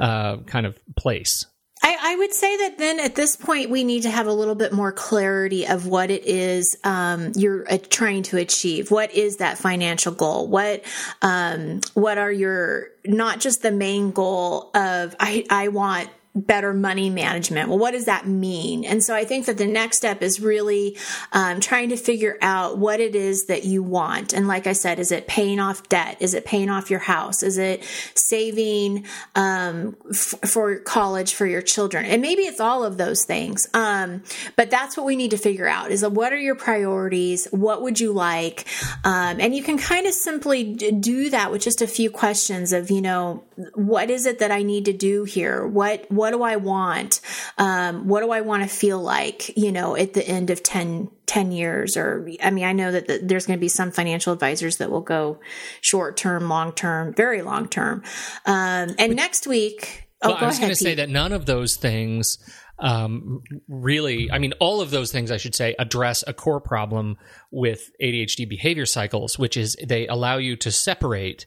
uh, 0.00 0.38
kind 0.38 0.66
of 0.66 0.78
place? 0.96 1.46
I, 1.84 1.98
I, 2.00 2.16
would 2.16 2.32
say 2.32 2.56
that 2.56 2.78
then 2.78 2.98
at 2.98 3.14
this 3.14 3.36
point 3.36 3.68
we 3.68 3.84
need 3.84 4.04
to 4.04 4.10
have 4.10 4.26
a 4.26 4.32
little 4.32 4.54
bit 4.54 4.72
more 4.72 4.90
clarity 4.90 5.66
of 5.66 5.86
what 5.86 6.10
it 6.10 6.24
is 6.24 6.78
um, 6.82 7.32
you're 7.36 7.70
uh, 7.70 7.76
trying 7.90 8.22
to 8.24 8.38
achieve. 8.38 8.90
What 8.90 9.12
is 9.12 9.36
that 9.36 9.58
financial 9.58 10.12
goal? 10.12 10.48
What 10.48 10.82
um, 11.20 11.80
what 11.92 12.16
are 12.16 12.32
your 12.32 12.88
not 13.04 13.38
just 13.38 13.60
the 13.60 13.70
main 13.70 14.12
goal 14.12 14.70
of 14.74 15.14
I 15.20 15.44
I 15.50 15.68
want 15.68 16.08
better 16.34 16.74
money 16.74 17.10
management. 17.10 17.68
Well, 17.68 17.78
what 17.78 17.92
does 17.92 18.06
that 18.06 18.26
mean? 18.26 18.84
And 18.84 19.04
so 19.04 19.14
I 19.14 19.24
think 19.24 19.46
that 19.46 19.56
the 19.56 19.66
next 19.66 19.98
step 19.98 20.20
is 20.20 20.40
really 20.40 20.98
um, 21.32 21.60
trying 21.60 21.90
to 21.90 21.96
figure 21.96 22.36
out 22.42 22.76
what 22.78 22.98
it 22.98 23.14
is 23.14 23.46
that 23.46 23.64
you 23.64 23.84
want. 23.84 24.32
And 24.32 24.48
like 24.48 24.66
I 24.66 24.72
said, 24.72 24.98
is 24.98 25.12
it 25.12 25.28
paying 25.28 25.60
off 25.60 25.88
debt? 25.88 26.16
Is 26.18 26.34
it 26.34 26.44
paying 26.44 26.70
off 26.70 26.90
your 26.90 26.98
house? 27.00 27.44
Is 27.44 27.56
it 27.56 27.84
saving 28.14 29.06
um, 29.36 29.96
f- 30.10 30.34
for 30.50 30.78
college 30.80 31.34
for 31.34 31.46
your 31.46 31.62
children? 31.62 32.04
And 32.04 32.20
maybe 32.20 32.42
it's 32.42 32.60
all 32.60 32.82
of 32.82 32.96
those 32.96 33.24
things. 33.24 33.68
Um, 33.72 34.24
but 34.56 34.70
that's 34.70 34.96
what 34.96 35.06
we 35.06 35.14
need 35.14 35.30
to 35.30 35.38
figure 35.38 35.68
out 35.68 35.92
is 35.92 36.04
what 36.04 36.32
are 36.32 36.38
your 36.38 36.56
priorities? 36.56 37.46
What 37.52 37.82
would 37.82 38.00
you 38.00 38.12
like? 38.12 38.66
Um, 39.04 39.40
and 39.40 39.54
you 39.54 39.62
can 39.62 39.78
kind 39.78 40.06
of 40.06 40.14
simply 40.14 40.74
do 40.74 41.30
that 41.30 41.52
with 41.52 41.62
just 41.62 41.80
a 41.80 41.86
few 41.86 42.10
questions 42.10 42.72
of, 42.72 42.90
you 42.90 43.00
know, 43.00 43.44
what 43.74 44.10
is 44.10 44.26
it 44.26 44.40
that 44.40 44.50
I 44.50 44.62
need 44.62 44.86
to 44.86 44.92
do 44.92 45.22
here? 45.22 45.64
What, 45.66 46.10
what 46.10 46.23
what 46.24 46.30
do 46.30 46.42
I 46.42 46.56
want? 46.56 47.20
Um, 47.58 48.08
what 48.08 48.22
do 48.22 48.30
I 48.30 48.40
want 48.40 48.62
to 48.62 48.68
feel 48.68 48.98
like, 48.98 49.54
you 49.58 49.70
know, 49.70 49.94
at 49.94 50.14
the 50.14 50.26
end 50.26 50.48
of 50.48 50.62
10, 50.62 51.10
10 51.26 51.52
years? 51.52 51.98
Or, 51.98 52.26
I 52.42 52.50
mean, 52.50 52.64
I 52.64 52.72
know 52.72 52.90
that 52.92 53.06
the, 53.06 53.20
there's 53.22 53.44
going 53.44 53.58
to 53.58 53.60
be 53.60 53.68
some 53.68 53.90
financial 53.90 54.32
advisors 54.32 54.78
that 54.78 54.90
will 54.90 55.02
go 55.02 55.38
short 55.82 56.16
term, 56.16 56.48
long 56.48 56.72
term, 56.72 57.12
very 57.12 57.42
long 57.42 57.68
term. 57.68 58.02
Um, 58.46 58.94
and 58.98 59.14
next 59.14 59.46
week, 59.46 60.08
oh, 60.22 60.30
well, 60.30 60.38
I 60.38 60.46
was 60.46 60.58
going 60.58 60.70
to 60.70 60.76
say 60.76 60.94
that 60.94 61.10
none 61.10 61.32
of 61.32 61.44
those 61.44 61.76
things 61.76 62.38
um, 62.78 63.42
really, 63.68 64.30
I 64.30 64.38
mean, 64.38 64.54
all 64.60 64.80
of 64.80 64.90
those 64.90 65.12
things, 65.12 65.30
I 65.30 65.36
should 65.36 65.54
say, 65.54 65.76
address 65.78 66.24
a 66.26 66.32
core 66.32 66.58
problem 66.58 67.18
with 67.50 67.90
ADHD 68.02 68.48
behavior 68.48 68.86
cycles, 68.86 69.38
which 69.38 69.58
is 69.58 69.76
they 69.86 70.06
allow 70.06 70.38
you 70.38 70.56
to 70.56 70.72
separate 70.72 71.44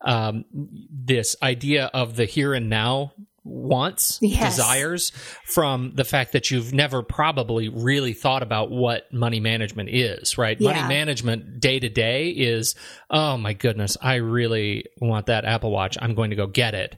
um, 0.00 0.46
this 0.52 1.36
idea 1.44 1.92
of 1.94 2.16
the 2.16 2.24
here 2.24 2.54
and 2.54 2.68
now 2.68 3.12
wants, 3.46 4.18
yes. 4.20 4.56
desires 4.56 5.12
from 5.44 5.92
the 5.94 6.04
fact 6.04 6.32
that 6.32 6.50
you've 6.50 6.72
never 6.72 7.02
probably 7.02 7.68
really 7.68 8.12
thought 8.12 8.42
about 8.42 8.70
what 8.70 9.12
money 9.12 9.40
management 9.40 9.88
is, 9.90 10.36
right? 10.36 10.60
Yeah. 10.60 10.72
Money 10.72 10.88
management 10.88 11.60
day 11.60 11.78
to 11.78 11.88
day 11.88 12.30
is, 12.30 12.74
oh 13.10 13.36
my 13.36 13.52
goodness, 13.52 13.96
I 14.00 14.16
really 14.16 14.86
want 15.00 15.26
that 15.26 15.44
Apple 15.44 15.70
Watch. 15.70 15.96
I'm 16.00 16.14
going 16.14 16.30
to 16.30 16.36
go 16.36 16.46
get 16.46 16.74
it 16.74 16.96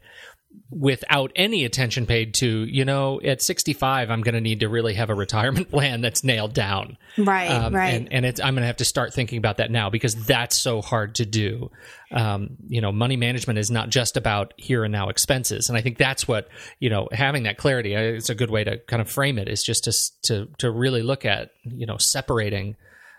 without 0.71 1.33
any 1.35 1.65
attention 1.65 2.05
paid 2.05 2.35
to, 2.35 2.65
you 2.65 2.85
know, 2.85 3.21
at 3.23 3.41
65, 3.41 4.11
I'm 4.11 4.21
going 4.21 4.35
to 4.35 4.41
need 4.41 4.61
to 4.61 4.69
really 4.69 4.95
have 4.95 5.09
a 5.09 5.15
retirement 5.15 5.71
plan 5.71 6.03
that's 6.03 6.23
nailed 6.23 6.53
down. 6.53 6.99
Right, 7.17 7.51
um, 7.51 7.75
right. 7.75 7.95
And, 7.95 8.13
and 8.13 8.41
I'm 8.41 8.55
going 8.55 8.63
to 8.63 8.67
have 8.67 8.77
to 8.77 8.85
start 8.85 9.15
thinking 9.15 9.39
about 9.39 9.59
that 9.59 9.71
now 9.71 9.89
because 9.89 10.15
that's 10.27 10.59
so 10.59 10.83
hard 10.83 11.15
to 11.17 11.27
do. 11.27 11.71
Um, 12.11 12.57
you 12.69 12.81
know, 12.81 12.93
money 12.93 13.17
management 13.17 13.59
is 13.59 13.71
not 13.71 13.89
just 13.89 14.17
about 14.17 14.53
here 14.57 14.85
and 14.85 14.93
now 14.93 15.09
expenses. 15.09 15.69
And 15.69 15.79
I 15.79 15.81
think 15.81 15.97
that's 15.97 16.29
what, 16.29 16.49
you 16.79 16.91
know, 16.91 17.09
having 17.13 17.45
that 17.45 17.57
clarity, 17.57 17.97
uh, 17.97 18.01
it's 18.01 18.31
a 18.31 18.35
good 18.35 18.51
way 18.51 18.65
to 18.65 18.79
kind 18.79 19.01
of 19.01 19.11
frame 19.11 19.39
it 19.39 19.49
is 19.49 19.63
just 19.63 19.85
to, 19.85 19.93
to, 20.25 20.49
to 20.59 20.71
really 20.71 21.03
look 21.03 21.25
at, 21.25 21.51
you 21.65 21.87
know, 21.87 21.97
separating 21.97 22.77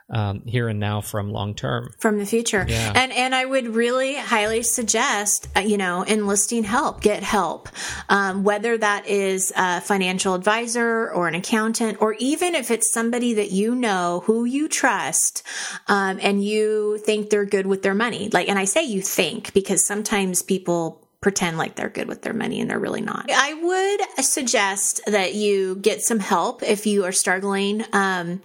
um, 0.09 0.41
here 0.45 0.67
and 0.67 0.79
now 0.79 1.01
from 1.01 1.31
long 1.31 1.53
term. 1.53 1.93
From 1.99 2.17
the 2.17 2.25
future. 2.25 2.65
Yeah. 2.67 2.93
and 2.95 3.11
and 3.11 3.35
i 3.35 3.45
would 3.45 3.67
really 3.67 4.15
highly 4.15 4.63
suggest 4.63 5.47
uh, 5.55 5.59
you 5.59 5.77
know 5.77 6.03
enlisting 6.03 6.63
help 6.63 7.01
get 7.01 7.23
help. 7.23 7.69
Um, 8.09 8.43
whether 8.43 8.77
that 8.77 9.07
is 9.07 9.53
a 9.55 9.81
financial 9.81 10.33
advisor 10.33 11.11
or 11.11 11.27
an 11.27 11.35
accountant 11.35 12.01
or 12.01 12.13
even 12.19 12.55
if 12.55 12.71
it's 12.71 12.91
somebody 12.91 13.33
that 13.35 13.51
you 13.51 13.75
know 13.75 14.23
who 14.25 14.45
you 14.45 14.67
trust 14.67 15.43
um, 15.87 16.19
and 16.21 16.43
you 16.43 16.97
think 16.99 17.29
they're 17.29 17.45
good 17.45 17.67
with 17.67 17.83
their 17.83 17.95
money. 17.95 18.29
Like 18.31 18.49
and 18.49 18.57
i 18.57 18.65
say 18.65 18.83
you 18.83 19.01
think 19.01 19.53
because 19.53 19.85
sometimes 19.85 20.41
people 20.41 21.05
pretend 21.21 21.57
like 21.57 21.75
they're 21.75 21.89
good 21.89 22.07
with 22.07 22.21
their 22.21 22.33
money 22.33 22.61
and 22.61 22.69
they're 22.69 22.79
really 22.79 23.01
not. 23.01 23.29
I 23.29 23.53
would 23.53 24.25
suggest 24.25 25.01
that 25.05 25.33
you 25.33 25.75
get 25.75 26.01
some 26.01 26.19
help 26.19 26.63
if 26.63 26.85
you 26.87 27.03
are 27.05 27.11
struggling. 27.11 27.83
Um, 27.91 28.41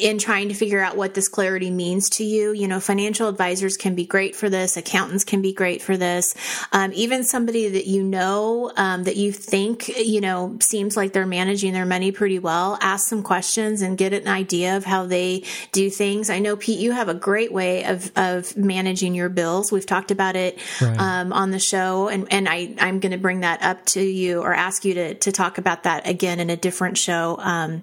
in 0.00 0.18
trying 0.18 0.48
to 0.48 0.54
figure 0.54 0.80
out 0.80 0.96
what 0.96 1.14
this 1.14 1.28
clarity 1.28 1.70
means 1.70 2.08
to 2.10 2.24
you. 2.24 2.52
You 2.52 2.68
know, 2.68 2.80
financial 2.80 3.28
advisors 3.28 3.76
can 3.76 3.94
be 3.94 4.06
great 4.06 4.36
for 4.36 4.48
this, 4.48 4.76
accountants 4.76 5.24
can 5.24 5.42
be 5.42 5.52
great 5.52 5.82
for 5.82 5.96
this. 5.96 6.34
Um, 6.72 6.92
even 6.94 7.24
somebody 7.24 7.68
that 7.68 7.86
you 7.86 8.02
know 8.02 8.72
um, 8.76 9.04
that 9.04 9.16
you 9.16 9.32
think, 9.32 9.88
you 9.88 10.20
know, 10.20 10.56
seems 10.60 10.96
like 10.96 11.12
they're 11.12 11.26
managing 11.26 11.72
their 11.72 11.86
money 11.86 12.12
pretty 12.12 12.38
well, 12.38 12.78
ask 12.80 13.08
some 13.08 13.22
questions 13.22 13.82
and 13.82 13.98
get 13.98 14.12
an 14.12 14.28
idea 14.28 14.76
of 14.76 14.84
how 14.84 15.06
they 15.06 15.44
do 15.72 15.90
things. 15.90 16.30
I 16.30 16.38
know, 16.38 16.56
Pete, 16.56 16.78
you 16.78 16.92
have 16.92 17.08
a 17.08 17.14
great 17.14 17.52
way 17.52 17.84
of, 17.84 18.10
of 18.16 18.56
managing 18.56 19.14
your 19.14 19.28
bills. 19.28 19.72
We've 19.72 19.86
talked 19.86 20.10
about 20.10 20.36
it 20.36 20.58
right. 20.80 20.98
Um, 20.98 21.32
on 21.32 21.50
the 21.50 21.58
show 21.58 22.08
and 22.08 22.26
and 22.30 22.48
I 22.48 22.74
I'm 22.78 23.00
going 23.00 23.12
to 23.12 23.18
bring 23.18 23.40
that 23.40 23.62
up 23.62 23.84
to 23.86 24.00
you 24.00 24.40
or 24.40 24.52
ask 24.52 24.84
you 24.84 24.94
to 24.94 25.14
to 25.14 25.32
talk 25.32 25.58
about 25.58 25.84
that 25.84 26.06
again 26.06 26.40
in 26.40 26.50
a 26.50 26.56
different 26.56 26.98
show. 26.98 27.82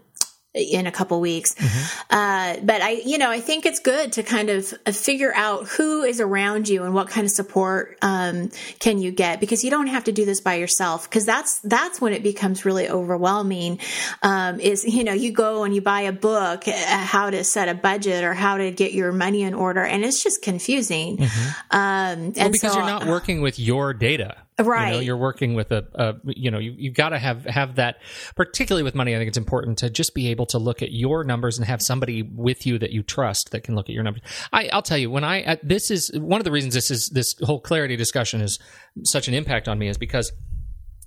In 0.55 0.87
a 0.87 0.91
couple 0.91 1.21
weeks. 1.21 1.53
Mm-hmm. 1.53 2.01
Uh, 2.09 2.55
but 2.63 2.81
I, 2.81 3.01
you 3.05 3.19
know, 3.19 3.29
I 3.29 3.39
think 3.39 3.67
it's 3.67 3.79
good 3.79 4.13
to 4.13 4.23
kind 4.23 4.49
of 4.49 4.73
uh, 4.87 4.91
figure 4.91 5.31
out 5.35 5.67
who 5.67 6.01
is 6.01 6.19
around 6.19 6.67
you 6.67 6.85
and 6.85 6.95
what 6.95 7.07
kind 7.07 7.23
of 7.25 7.29
support 7.29 7.99
um, 8.01 8.49
can 8.79 8.97
you 8.97 9.11
get 9.11 9.39
because 9.39 9.63
you 9.63 9.69
don't 9.69 9.85
have 9.85 10.05
to 10.05 10.11
do 10.11 10.25
this 10.25 10.41
by 10.41 10.55
yourself 10.55 11.07
because 11.07 11.23
that's 11.23 11.59
that's 11.59 12.01
when 12.01 12.13
it 12.13 12.23
becomes 12.23 12.65
really 12.65 12.89
overwhelming. 12.89 13.79
Um, 14.23 14.59
is 14.59 14.83
you 14.85 15.03
know 15.03 15.13
you 15.13 15.31
go 15.31 15.65
and 15.65 15.75
you 15.75 15.81
buy 15.81 16.01
a 16.01 16.11
book 16.11 16.67
uh, 16.67 16.73
how 16.73 17.29
to 17.29 17.43
set 17.43 17.69
a 17.69 17.75
budget 17.75 18.23
or 18.23 18.33
how 18.33 18.57
to 18.57 18.71
get 18.71 18.93
your 18.93 19.11
money 19.11 19.43
in 19.43 19.53
order 19.53 19.83
and 19.83 20.03
it's 20.03 20.23
just 20.23 20.41
confusing. 20.41 21.17
Mm-hmm. 21.17 21.77
Um, 21.77 22.33
well, 22.35 22.51
because 22.51 22.73
so, 22.73 22.79
you're 22.79 22.87
not 22.87 23.05
working 23.05 23.41
with 23.41 23.59
your 23.59 23.93
data 23.93 24.37
Right. 24.59 24.87
You 24.87 24.93
know, 24.93 24.99
you're 24.99 25.17
working 25.17 25.53
with 25.53 25.71
a, 25.71 25.87
a 25.95 26.15
you 26.25 26.51
know, 26.51 26.59
you, 26.59 26.75
you've 26.77 26.93
got 26.95 27.09
to 27.09 27.19
have, 27.19 27.45
have 27.45 27.75
that, 27.75 27.97
particularly 28.35 28.83
with 28.83 28.95
money. 28.95 29.15
I 29.15 29.17
think 29.17 29.29
it's 29.29 29.37
important 29.37 29.77
to 29.79 29.89
just 29.89 30.13
be 30.13 30.29
able 30.29 30.45
to 30.47 30.57
look 30.57 30.81
at 30.81 30.91
your 30.91 31.23
numbers 31.23 31.57
and 31.57 31.65
have 31.65 31.81
somebody 31.81 32.21
with 32.21 32.65
you 32.65 32.77
that 32.79 32.91
you 32.91 33.03
trust 33.03 33.51
that 33.51 33.63
can 33.63 33.75
look 33.75 33.89
at 33.89 33.93
your 33.93 34.03
numbers. 34.03 34.23
I, 34.51 34.69
will 34.73 34.81
tell 34.81 34.97
you, 34.97 35.09
when 35.09 35.23
I, 35.23 35.43
uh, 35.43 35.55
this 35.63 35.89
is 35.89 36.11
one 36.13 36.41
of 36.41 36.45
the 36.45 36.51
reasons 36.51 36.73
this 36.73 36.91
is, 36.91 37.09
this 37.09 37.35
whole 37.41 37.61
clarity 37.61 37.95
discussion 37.95 38.41
is 38.41 38.59
such 39.03 39.27
an 39.27 39.33
impact 39.33 39.67
on 39.67 39.79
me 39.79 39.87
is 39.87 39.97
because 39.97 40.31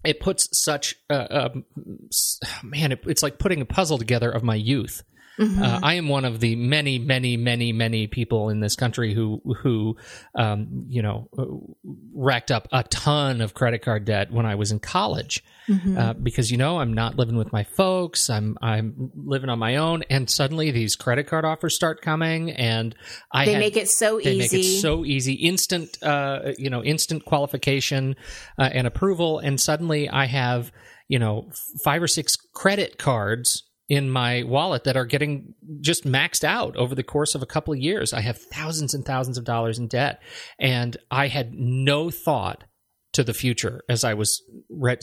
it 0.05 0.21
puts 0.21 0.49
such, 0.53 0.97
uh, 1.11 1.13
uh, 1.13 1.49
man, 2.63 2.93
it, 2.93 3.01
it's 3.07 3.23
like 3.23 3.39
putting 3.39 3.61
a 3.61 3.67
puzzle 3.67 3.99
together 3.99 4.31
of 4.31 4.43
my 4.43 4.55
youth 4.55 5.03
Mm-hmm. 5.39 5.63
Uh, 5.63 5.81
I 5.83 5.95
am 5.95 6.09
one 6.09 6.25
of 6.25 6.41
the 6.41 6.57
many, 6.57 6.99
many, 6.99 7.37
many, 7.37 7.73
many 7.73 8.07
people 8.07 8.51
in 8.51 8.61
this 8.61 8.77
country 8.77 9.15
who 9.15 9.41
who 9.63 9.97
um, 10.35 10.87
you 10.89 11.03
know 11.03 11.29
racked 12.15 12.51
up 12.51 12.69
a 12.71 12.83
ton 12.85 13.41
of 13.41 13.55
credit 13.55 13.81
card 13.81 14.05
debt 14.05 14.31
when 14.31 14.45
I 14.45 14.57
was 14.57 14.73
in 14.73 14.79
college 14.79 15.43
mm-hmm. 15.69 15.97
uh, 15.97 16.13
because 16.15 16.51
you 16.51 16.59
know 16.59 16.81
I'm 16.81 16.93
not 16.93 17.17
living 17.17 17.37
with 17.37 17.53
my 17.53 17.65
folks. 17.65 18.29
I'm 18.29 18.59
I'm 18.61 19.11
living 19.15 19.49
on 19.49 19.59
my 19.59 19.77
own, 19.77 20.03
and 20.11 20.29
suddenly 20.29 20.71
these 20.71 20.97
credit 20.97 21.27
card 21.27 21.45
offers 21.45 21.75
start 21.75 22.03
coming, 22.03 22.51
and 22.51 22.95
I 23.33 23.47
they 23.47 23.53
had, 23.53 23.61
make 23.61 23.77
it 23.77 23.89
so 23.89 24.21
they 24.23 24.33
easy. 24.33 24.57
Make 24.57 24.65
it 24.67 24.81
so 24.81 25.05
easy, 25.05 25.35
instant, 25.35 26.03
uh, 26.03 26.53
you 26.59 26.69
know, 26.69 26.85
instant 26.85 27.25
qualification 27.25 28.17
uh, 28.59 28.69
and 28.73 28.87
approval, 28.87 29.39
and 29.39 29.59
suddenly 29.59 30.09
I 30.09 30.27
have 30.27 30.73
you 31.09 31.19
know 31.19 31.51
five 31.85 32.03
or 32.03 32.09
six 32.09 32.37
credit 32.37 32.99
cards 32.99 33.65
in 33.89 34.09
my 34.09 34.43
wallet 34.45 34.85
that 34.85 34.97
are 34.97 35.05
getting 35.05 35.55
just 35.81 36.05
maxed 36.05 36.45
out 36.45 36.77
over 36.77 36.95
the 36.95 37.03
course 37.03 37.35
of 37.35 37.43
a 37.43 37.47
couple 37.47 37.75
of 37.75 37.81
years. 37.81 38.13
I 38.13 38.21
have 38.21 38.39
thousands 38.39 38.95
and 38.95 39.05
thousands 39.05 39.39
of 39.39 39.45
dollars 39.45 39.79
in 39.79 39.89
debt. 39.89 40.23
And 40.59 40.97
I 41.11 41.29
had 41.29 41.53
no 41.53 42.11
thought 42.11 42.65
to 43.13 43.23
the 43.23 43.35
future 43.35 43.83
as 43.91 44.05
I 44.05 44.15
was, 44.15 44.41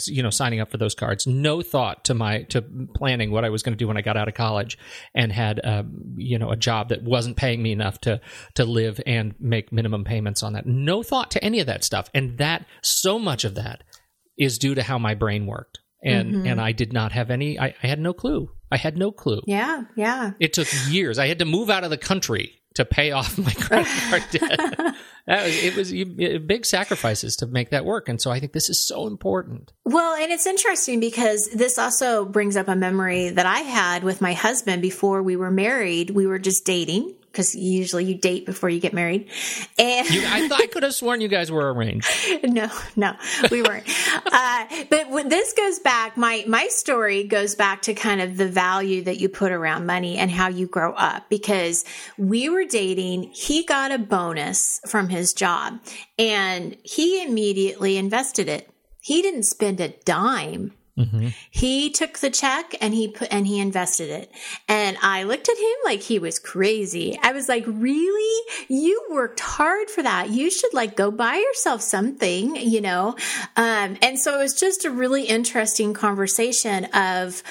you 0.08 0.24
know, 0.24 0.32
signing 0.32 0.60
up 0.60 0.72
for 0.72 0.78
those 0.78 0.96
cards. 0.96 1.28
No 1.28 1.62
thought 1.62 2.06
to 2.06 2.16
my 2.16 2.42
to 2.44 2.64
planning 2.96 3.30
what 3.30 3.46
I 3.46 3.50
was 3.50 3.62
going 3.62 3.74
to 3.74 3.78
do 3.78 3.88
when 3.88 3.98
I 3.98 4.02
got 4.02 4.18
out 4.18 4.28
of 4.28 4.34
college 4.34 4.80
and 5.14 5.32
had, 5.32 5.62
um, 5.64 6.16
you 6.18 6.40
know, 6.40 6.50
a 6.50 6.56
job 6.56 6.90
that 6.90 7.04
wasn't 7.04 7.38
paying 7.38 7.62
me 7.62 7.72
enough 7.72 8.02
to 8.02 8.20
to 8.56 8.66
live 8.66 9.00
and 9.06 9.36
make 9.40 9.72
minimum 9.72 10.06
payments 10.06 10.42
on 10.42 10.54
that. 10.54 10.66
No 10.66 11.04
thought 11.04 11.30
to 11.32 11.44
any 11.44 11.60
of 11.60 11.68
that 11.68 11.84
stuff, 11.84 12.10
and 12.16 12.40
that 12.40 12.66
so 12.82 13.20
much 13.20 13.44
of 13.44 13.54
that 13.54 13.84
is 14.40 14.58
due 14.58 14.74
to 14.74 14.82
how 14.82 14.98
my 14.98 15.14
brain 15.14 15.46
worked, 15.46 15.78
and 16.04 16.34
Mm-hmm. 16.34 16.48
and 16.48 16.60
I 16.60 16.72
did 16.72 16.92
not 16.92 17.12
have 17.12 17.30
any. 17.30 17.60
I, 17.60 17.76
I 17.84 17.88
had 17.88 18.00
no 18.00 18.14
clue. 18.14 18.50
I 18.72 18.78
had 18.78 18.98
no 18.98 19.12
clue. 19.12 19.42
Yeah, 19.46 19.84
yeah. 19.96 20.32
It 20.40 20.54
took 20.54 20.68
years. 20.88 21.18
I 21.20 21.28
had 21.28 21.40
to 21.40 21.46
move 21.46 21.70
out 21.70 21.84
of 21.84 21.90
the 21.90 21.98
country 21.98 22.56
to 22.76 22.86
pay 22.86 23.12
off 23.12 23.38
my 23.38 23.52
credit 23.52 23.88
card 24.10 24.24
debt. 24.32 24.96
that 25.26 25.46
was 25.46 25.64
it 25.64 25.76
was 25.76 25.92
you- 25.92 26.40
big 26.40 26.66
sacrifices 26.66 27.36
to 27.38 27.48
make 27.48 27.72
that 27.72 27.84
work, 27.86 28.08
and 28.10 28.22
so 28.22 28.30
I 28.32 28.40
think 28.40 28.54
this 28.54 28.70
is 28.70 28.80
so 28.86 29.08
important. 29.08 29.74
Well, 29.86 30.14
and 30.16 30.32
it's 30.32 30.46
interesting 30.46 31.00
because 31.00 31.50
this 31.54 31.78
also 31.80 32.26
brings 32.26 32.56
up 32.56 32.68
a 32.68 32.76
memory 32.76 33.30
that 33.30 33.46
I 33.46 33.60
had 33.60 34.04
with 34.04 34.22
my 34.22 34.34
husband 34.34 34.82
before 34.82 35.24
we 35.24 35.36
were 35.36 35.52
married. 35.52 36.12
We 36.12 36.28
were 36.28 36.40
just 36.40 36.66
dating 36.66 37.16
because 37.40 37.56
usually 37.56 38.04
you 38.04 38.16
date 38.16 38.46
before 38.46 38.70
you 38.70 38.82
get 38.82 38.92
married. 38.92 39.30
And 39.78 40.10
You, 40.10 40.24
I, 40.26 40.50
I 40.52 40.68
could 40.74 40.84
have 40.84 40.94
sworn 40.94 41.22
you 41.22 41.30
guys 41.30 41.50
were 41.50 41.74
arranged. 41.74 42.10
no, 42.44 42.70
no, 42.98 43.16
we 43.50 43.62
weren't. 43.62 43.88
uh, 44.26 44.66
but 44.90 45.10
when 45.10 45.30
this 45.30 45.54
goes 45.54 45.80
back, 45.80 46.18
my 46.18 46.44
my 46.48 46.68
story 46.68 47.24
goes 47.24 47.56
back 47.56 47.84
to 47.84 47.94
kind 47.94 48.20
of 48.20 48.36
the 48.36 48.48
value 48.50 49.04
that 49.04 49.22
you 49.22 49.30
put 49.30 49.54
around 49.54 49.86
money 49.86 50.18
and 50.18 50.30
how 50.30 50.50
you 50.50 50.68
grow 50.68 50.92
up. 50.94 51.30
Because 51.30 51.86
we 52.18 52.50
were 52.50 52.66
dating, 52.66 53.32
he 53.34 53.64
got 53.64 53.94
a 53.94 53.98
bonus 53.98 54.82
from 54.86 55.08
his 55.08 55.32
job, 55.32 55.80
and 56.18 56.76
he 56.84 57.24
immediately 57.24 57.96
invested 57.96 58.50
it. 58.50 58.70
He 59.00 59.22
didn't 59.22 59.44
spend 59.44 59.80
a 59.80 59.90
dime. 60.04 60.74
He 61.50 61.90
took 61.90 62.20
the 62.20 62.30
check 62.30 62.76
and 62.82 62.94
he 62.94 63.08
put 63.08 63.32
and 63.32 63.48
he 63.48 63.60
invested 63.60 64.10
it. 64.10 64.32
And 64.68 64.98
I 65.02 65.24
looked 65.24 65.50
at 65.50 65.58
him 65.58 65.76
like 65.86 66.02
he 66.02 66.20
was 66.20 66.40
crazy. 66.40 67.18
I 67.22 67.32
was 67.32 67.48
like, 67.48 67.64
"Really? 67.68 68.46
You 68.68 69.06
worked 69.10 69.40
hard 69.40 69.90
for 69.90 70.04
that. 70.04 70.30
You 70.30 70.52
should 70.52 70.74
like 70.74 70.96
go 70.96 71.12
buy 71.12 71.36
yourself 71.36 71.82
something, 71.82 72.56
you 72.56 72.82
know?" 72.82 73.16
Um, 73.56 73.98
and 74.02 74.20
so 74.20 74.36
it 74.40 74.44
was 74.44 74.54
just 74.54 74.86
a 74.86 74.92
really 74.92 75.24
interesting 75.24 75.94
conversation 75.94 76.86
of 76.94 77.44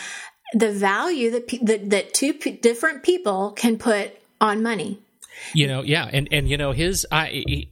the 0.55 0.73
value 0.73 1.31
that 1.31 1.49
pe- 1.49 1.65
that, 1.65 1.91
that 1.91 2.15
two 2.15 2.33
p- 2.35 2.53
different 2.53 3.03
people 3.03 3.53
can 3.53 3.79
put 3.79 4.13
on 4.41 4.63
money. 4.63 5.01
You 5.55 5.67
know, 5.67 5.83
yeah, 5.83 6.09
and 6.13 6.29
and 6.31 6.49
you 6.49 6.57
know 6.57 6.73
his 6.73 7.07
I 7.11 7.67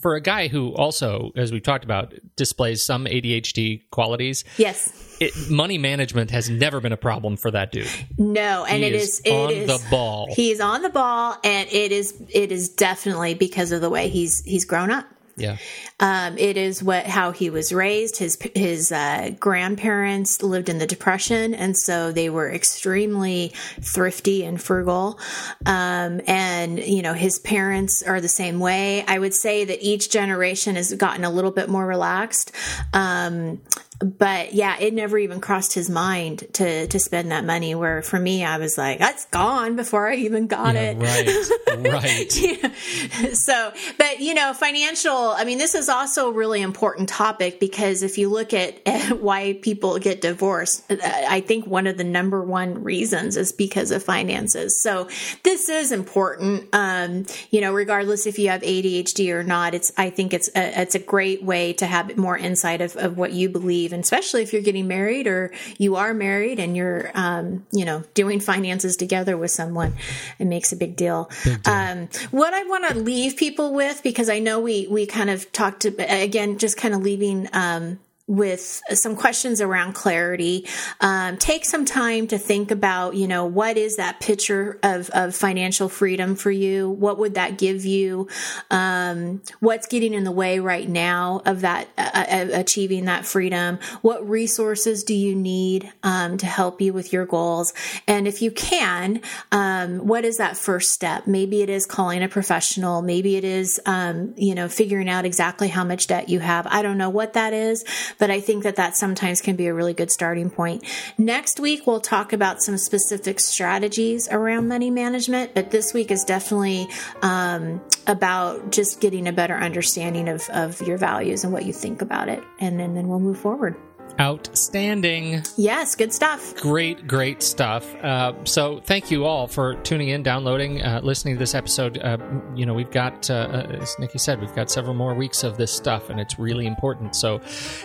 for 0.00 0.14
a 0.14 0.20
guy 0.20 0.48
who 0.48 0.74
also, 0.74 1.32
as 1.36 1.52
we've 1.52 1.62
talked 1.62 1.84
about, 1.84 2.14
displays 2.36 2.82
some 2.82 3.06
ADHD 3.06 3.90
qualities. 3.90 4.44
Yes. 4.56 5.16
It, 5.20 5.32
money 5.50 5.78
management 5.78 6.30
has 6.30 6.48
never 6.48 6.80
been 6.80 6.92
a 6.92 6.96
problem 6.96 7.36
for 7.36 7.50
that 7.50 7.72
dude. 7.72 7.88
No, 8.16 8.64
and 8.64 8.82
He 8.82 8.88
it 8.88 8.94
is 8.94 9.02
is, 9.02 9.22
it 9.24 9.32
on 9.32 9.50
is 9.50 9.66
the 9.66 9.90
ball. 9.90 10.28
He's 10.30 10.60
on 10.60 10.82
the 10.82 10.90
ball, 10.90 11.36
and 11.42 11.68
it 11.70 11.92
is 11.92 12.14
it 12.28 12.52
is 12.52 12.68
definitely 12.68 13.34
because 13.34 13.72
of 13.72 13.80
the 13.80 13.90
way 13.90 14.08
he's 14.08 14.44
he's 14.44 14.64
grown 14.64 14.90
up. 14.90 15.06
Yeah, 15.38 15.56
Um, 16.00 16.36
it 16.38 16.56
is 16.56 16.82
what 16.82 17.06
how 17.06 17.30
he 17.32 17.50
was 17.50 17.72
raised. 17.72 18.18
His 18.18 18.38
his 18.54 18.92
uh, 18.92 19.30
grandparents 19.38 20.42
lived 20.42 20.68
in 20.68 20.78
the 20.78 20.86
depression, 20.86 21.54
and 21.54 21.76
so 21.76 22.12
they 22.12 22.28
were 22.30 22.50
extremely 22.50 23.52
thrifty 23.80 24.44
and 24.44 24.60
frugal. 24.60 25.18
Um, 25.66 26.20
and 26.26 26.78
you 26.78 27.02
know 27.02 27.14
his 27.14 27.38
parents 27.38 28.02
are 28.02 28.20
the 28.20 28.28
same 28.28 28.60
way. 28.60 29.04
I 29.06 29.18
would 29.18 29.34
say 29.34 29.64
that 29.64 29.82
each 29.82 30.10
generation 30.10 30.76
has 30.76 30.92
gotten 30.94 31.24
a 31.24 31.30
little 31.30 31.50
bit 31.52 31.68
more 31.68 31.86
relaxed. 31.86 32.52
Um, 32.92 33.60
but 34.00 34.54
yeah, 34.54 34.76
it 34.78 34.94
never 34.94 35.18
even 35.18 35.40
crossed 35.40 35.74
his 35.74 35.90
mind 35.90 36.46
to 36.54 36.86
to 36.86 36.98
spend 36.98 37.32
that 37.32 37.44
money. 37.44 37.74
Where 37.74 38.02
for 38.02 38.18
me, 38.18 38.44
I 38.44 38.58
was 38.58 38.78
like, 38.78 38.98
that's 38.98 39.24
gone 39.26 39.76
before 39.76 40.08
I 40.08 40.16
even 40.16 40.46
got 40.46 40.74
yeah 40.74 40.92
it. 40.92 40.96
right, 40.98 42.68
right. 42.72 43.36
so, 43.36 43.72
but 43.98 44.20
you 44.20 44.34
know, 44.34 44.52
financial, 44.52 45.12
I 45.12 45.44
mean, 45.44 45.58
this 45.58 45.74
is 45.74 45.88
also 45.88 46.28
a 46.28 46.32
really 46.32 46.62
important 46.62 47.08
topic 47.08 47.60
because 47.60 48.02
if 48.02 48.18
you 48.18 48.28
look 48.28 48.54
at, 48.54 48.80
at 48.86 49.20
why 49.20 49.58
people 49.62 49.98
get 49.98 50.20
divorced, 50.20 50.90
uh, 50.90 50.96
I 51.02 51.40
think 51.40 51.66
one 51.66 51.86
of 51.86 51.96
the 51.96 52.04
number 52.04 52.42
one 52.42 52.82
reasons 52.82 53.36
is 53.36 53.52
because 53.52 53.90
of 53.90 54.02
finances. 54.02 54.80
So 54.82 55.08
this 55.42 55.68
is 55.68 55.92
important. 55.92 56.68
Um, 56.72 57.26
you 57.50 57.60
know, 57.60 57.72
regardless 57.72 58.26
if 58.26 58.38
you 58.38 58.50
have 58.50 58.62
ADHD 58.62 59.32
or 59.32 59.42
not, 59.42 59.74
it's, 59.74 59.92
I 59.96 60.10
think 60.10 60.32
it's 60.32 60.48
a, 60.54 60.82
it's 60.82 60.94
a 60.94 61.00
great 61.00 61.42
way 61.42 61.72
to 61.74 61.86
have 61.86 62.16
more 62.16 62.36
insight 62.36 62.80
of, 62.80 62.96
of 62.96 63.16
what 63.16 63.32
you 63.32 63.48
believe, 63.48 63.87
and 63.92 64.02
especially 64.02 64.42
if 64.42 64.52
you're 64.52 64.62
getting 64.62 64.88
married 64.88 65.26
or 65.26 65.52
you 65.78 65.96
are 65.96 66.14
married 66.14 66.58
and 66.58 66.76
you're, 66.76 67.10
um, 67.14 67.66
you 67.72 67.84
know, 67.84 68.02
doing 68.14 68.40
finances 68.40 68.96
together 68.96 69.36
with 69.36 69.50
someone, 69.50 69.94
it 70.38 70.46
makes 70.46 70.72
a 70.72 70.76
big 70.76 70.96
deal. 70.96 71.30
Um, 71.64 72.08
what 72.30 72.54
I 72.54 72.64
want 72.64 72.88
to 72.88 72.94
leave 72.98 73.36
people 73.36 73.74
with, 73.74 74.02
because 74.02 74.28
I 74.28 74.38
know 74.38 74.60
we 74.60 74.86
we 74.88 75.06
kind 75.06 75.30
of 75.30 75.50
talked 75.52 75.82
to, 75.82 75.94
again, 75.98 76.58
just 76.58 76.76
kind 76.76 76.94
of 76.94 77.02
leaving. 77.02 77.48
Um, 77.52 77.98
with 78.28 78.82
some 78.92 79.16
questions 79.16 79.60
around 79.60 79.94
clarity. 79.94 80.66
Um, 81.00 81.38
take 81.38 81.64
some 81.64 81.84
time 81.84 82.26
to 82.28 82.38
think 82.38 82.70
about, 82.70 83.16
you 83.16 83.26
know, 83.26 83.46
what 83.46 83.78
is 83.78 83.96
that 83.96 84.20
picture 84.20 84.78
of, 84.82 85.08
of 85.10 85.34
financial 85.34 85.88
freedom 85.88 86.36
for 86.36 86.50
you? 86.50 86.90
What 86.90 87.18
would 87.18 87.34
that 87.34 87.56
give 87.56 87.86
you? 87.86 88.28
Um, 88.70 89.42
what's 89.60 89.86
getting 89.86 90.12
in 90.12 90.24
the 90.24 90.30
way 90.30 90.58
right 90.58 90.88
now 90.88 91.40
of 91.46 91.62
that, 91.62 91.88
uh, 91.96 92.10
uh, 92.14 92.48
achieving 92.52 93.06
that 93.06 93.24
freedom? 93.24 93.78
What 94.02 94.28
resources 94.28 95.02
do 95.04 95.14
you 95.14 95.34
need 95.34 95.90
um, 96.02 96.36
to 96.36 96.46
help 96.46 96.82
you 96.82 96.92
with 96.92 97.12
your 97.12 97.24
goals? 97.24 97.72
And 98.06 98.28
if 98.28 98.42
you 98.42 98.50
can, 98.50 99.22
um, 99.52 100.06
what 100.06 100.26
is 100.26 100.36
that 100.36 100.56
first 100.58 100.90
step? 100.90 101.26
Maybe 101.26 101.62
it 101.62 101.70
is 101.70 101.86
calling 101.86 102.22
a 102.22 102.28
professional. 102.28 103.00
Maybe 103.00 103.36
it 103.36 103.44
is, 103.44 103.80
um, 103.86 104.34
you 104.36 104.54
know, 104.54 104.68
figuring 104.68 105.08
out 105.08 105.24
exactly 105.24 105.68
how 105.68 105.84
much 105.84 106.08
debt 106.08 106.28
you 106.28 106.40
have. 106.40 106.66
I 106.66 106.82
don't 106.82 106.98
know 106.98 107.08
what 107.08 107.32
that 107.32 107.54
is, 107.54 107.84
but 108.18 108.30
I 108.30 108.40
think 108.40 108.64
that 108.64 108.76
that 108.76 108.96
sometimes 108.96 109.40
can 109.40 109.56
be 109.56 109.66
a 109.66 109.74
really 109.74 109.94
good 109.94 110.10
starting 110.10 110.50
point. 110.50 110.84
Next 111.16 111.60
week, 111.60 111.86
we'll 111.86 112.00
talk 112.00 112.32
about 112.32 112.62
some 112.62 112.76
specific 112.76 113.40
strategies 113.40 114.28
around 114.30 114.68
money 114.68 114.90
management, 114.90 115.54
but 115.54 115.70
this 115.70 115.94
week 115.94 116.10
is 116.10 116.24
definitely 116.24 116.88
um, 117.22 117.80
about 118.06 118.70
just 118.72 119.00
getting 119.00 119.28
a 119.28 119.32
better 119.32 119.54
understanding 119.54 120.28
of, 120.28 120.48
of 120.50 120.80
your 120.82 120.98
values 120.98 121.44
and 121.44 121.52
what 121.52 121.64
you 121.64 121.72
think 121.72 122.02
about 122.02 122.28
it. 122.28 122.42
And 122.58 122.78
then, 122.78 122.94
then 122.94 123.08
we'll 123.08 123.20
move 123.20 123.38
forward. 123.38 123.76
Outstanding. 124.20 125.42
Yes, 125.56 125.94
good 125.94 126.12
stuff. 126.12 126.56
Great, 126.56 127.06
great 127.06 127.40
stuff. 127.40 127.94
Uh, 128.02 128.32
so, 128.44 128.80
thank 128.84 129.12
you 129.12 129.24
all 129.24 129.46
for 129.46 129.76
tuning 129.82 130.08
in, 130.08 130.24
downloading, 130.24 130.82
uh, 130.82 131.00
listening 131.04 131.36
to 131.36 131.38
this 131.38 131.54
episode. 131.54 131.98
Uh, 131.98 132.18
you 132.54 132.66
know, 132.66 132.74
we've 132.74 132.90
got, 132.90 133.30
uh, 133.30 133.66
as 133.80 133.96
Nikki 134.00 134.18
said, 134.18 134.40
we've 134.40 134.54
got 134.56 134.72
several 134.72 134.94
more 134.94 135.14
weeks 135.14 135.44
of 135.44 135.56
this 135.56 135.72
stuff, 135.72 136.10
and 136.10 136.18
it's 136.18 136.36
really 136.36 136.66
important. 136.66 137.14
So, 137.14 137.40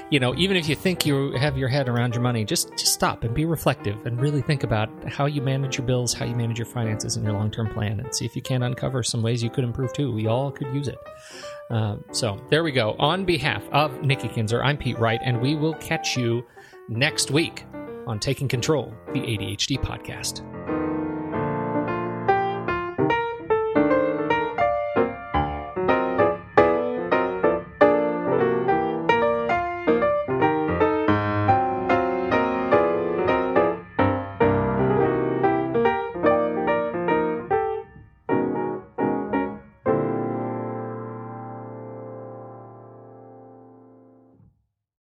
you 0.10 0.19
know, 0.19 0.34
even 0.36 0.58
if 0.58 0.67
you 0.67 0.76
think 0.76 1.06
you 1.06 1.34
have 1.34 1.56
your 1.56 1.69
head 1.69 1.88
around 1.88 2.15
your 2.15 2.24
money, 2.24 2.46
just 2.46 2.72
just 2.72 2.93
stop 2.93 3.24
and 3.24 3.36
be 3.36 3.46
reflective 3.46 4.04
and 4.08 4.19
really 4.19 4.41
think 4.41 4.63
about 4.63 4.89
how 5.08 5.28
you 5.28 5.41
manage 5.41 5.78
your 5.78 5.86
bills, 5.86 6.13
how 6.13 6.26
you 6.26 6.36
manage 6.36 6.58
your 6.58 6.65
finances, 6.65 7.15
and 7.15 7.26
your 7.26 7.36
long 7.36 7.52
term 7.52 7.67
plan, 7.67 8.00
and 8.00 8.15
see 8.15 8.26
if 8.26 8.36
you 8.36 8.41
can't 8.41 8.63
uncover 8.63 9.04
some 9.04 9.22
ways 9.22 9.43
you 9.43 9.52
could 9.52 9.63
improve 9.63 9.93
too. 9.93 10.12
We 10.12 10.26
all 10.26 10.52
could 10.52 10.74
use 10.74 10.88
it. 10.88 10.98
Uh, 11.69 11.97
so 12.12 12.39
there 12.49 12.63
we 12.63 12.71
go. 12.71 12.95
On 12.99 13.26
behalf 13.26 13.63
of 13.71 14.02
Nikki 14.04 14.28
Kinzer, 14.28 14.63
I'm 14.63 14.78
Pete 14.78 14.99
Wright, 14.99 15.19
and 15.23 15.41
we 15.41 15.56
will 15.56 15.76
catch 15.76 16.17
you 16.17 16.45
next 16.88 17.32
week 17.32 17.65
on 18.06 18.19
Taking 18.19 18.47
Control, 18.47 18.93
the 19.13 19.21
ADHD 19.21 19.80
podcast. 19.80 20.41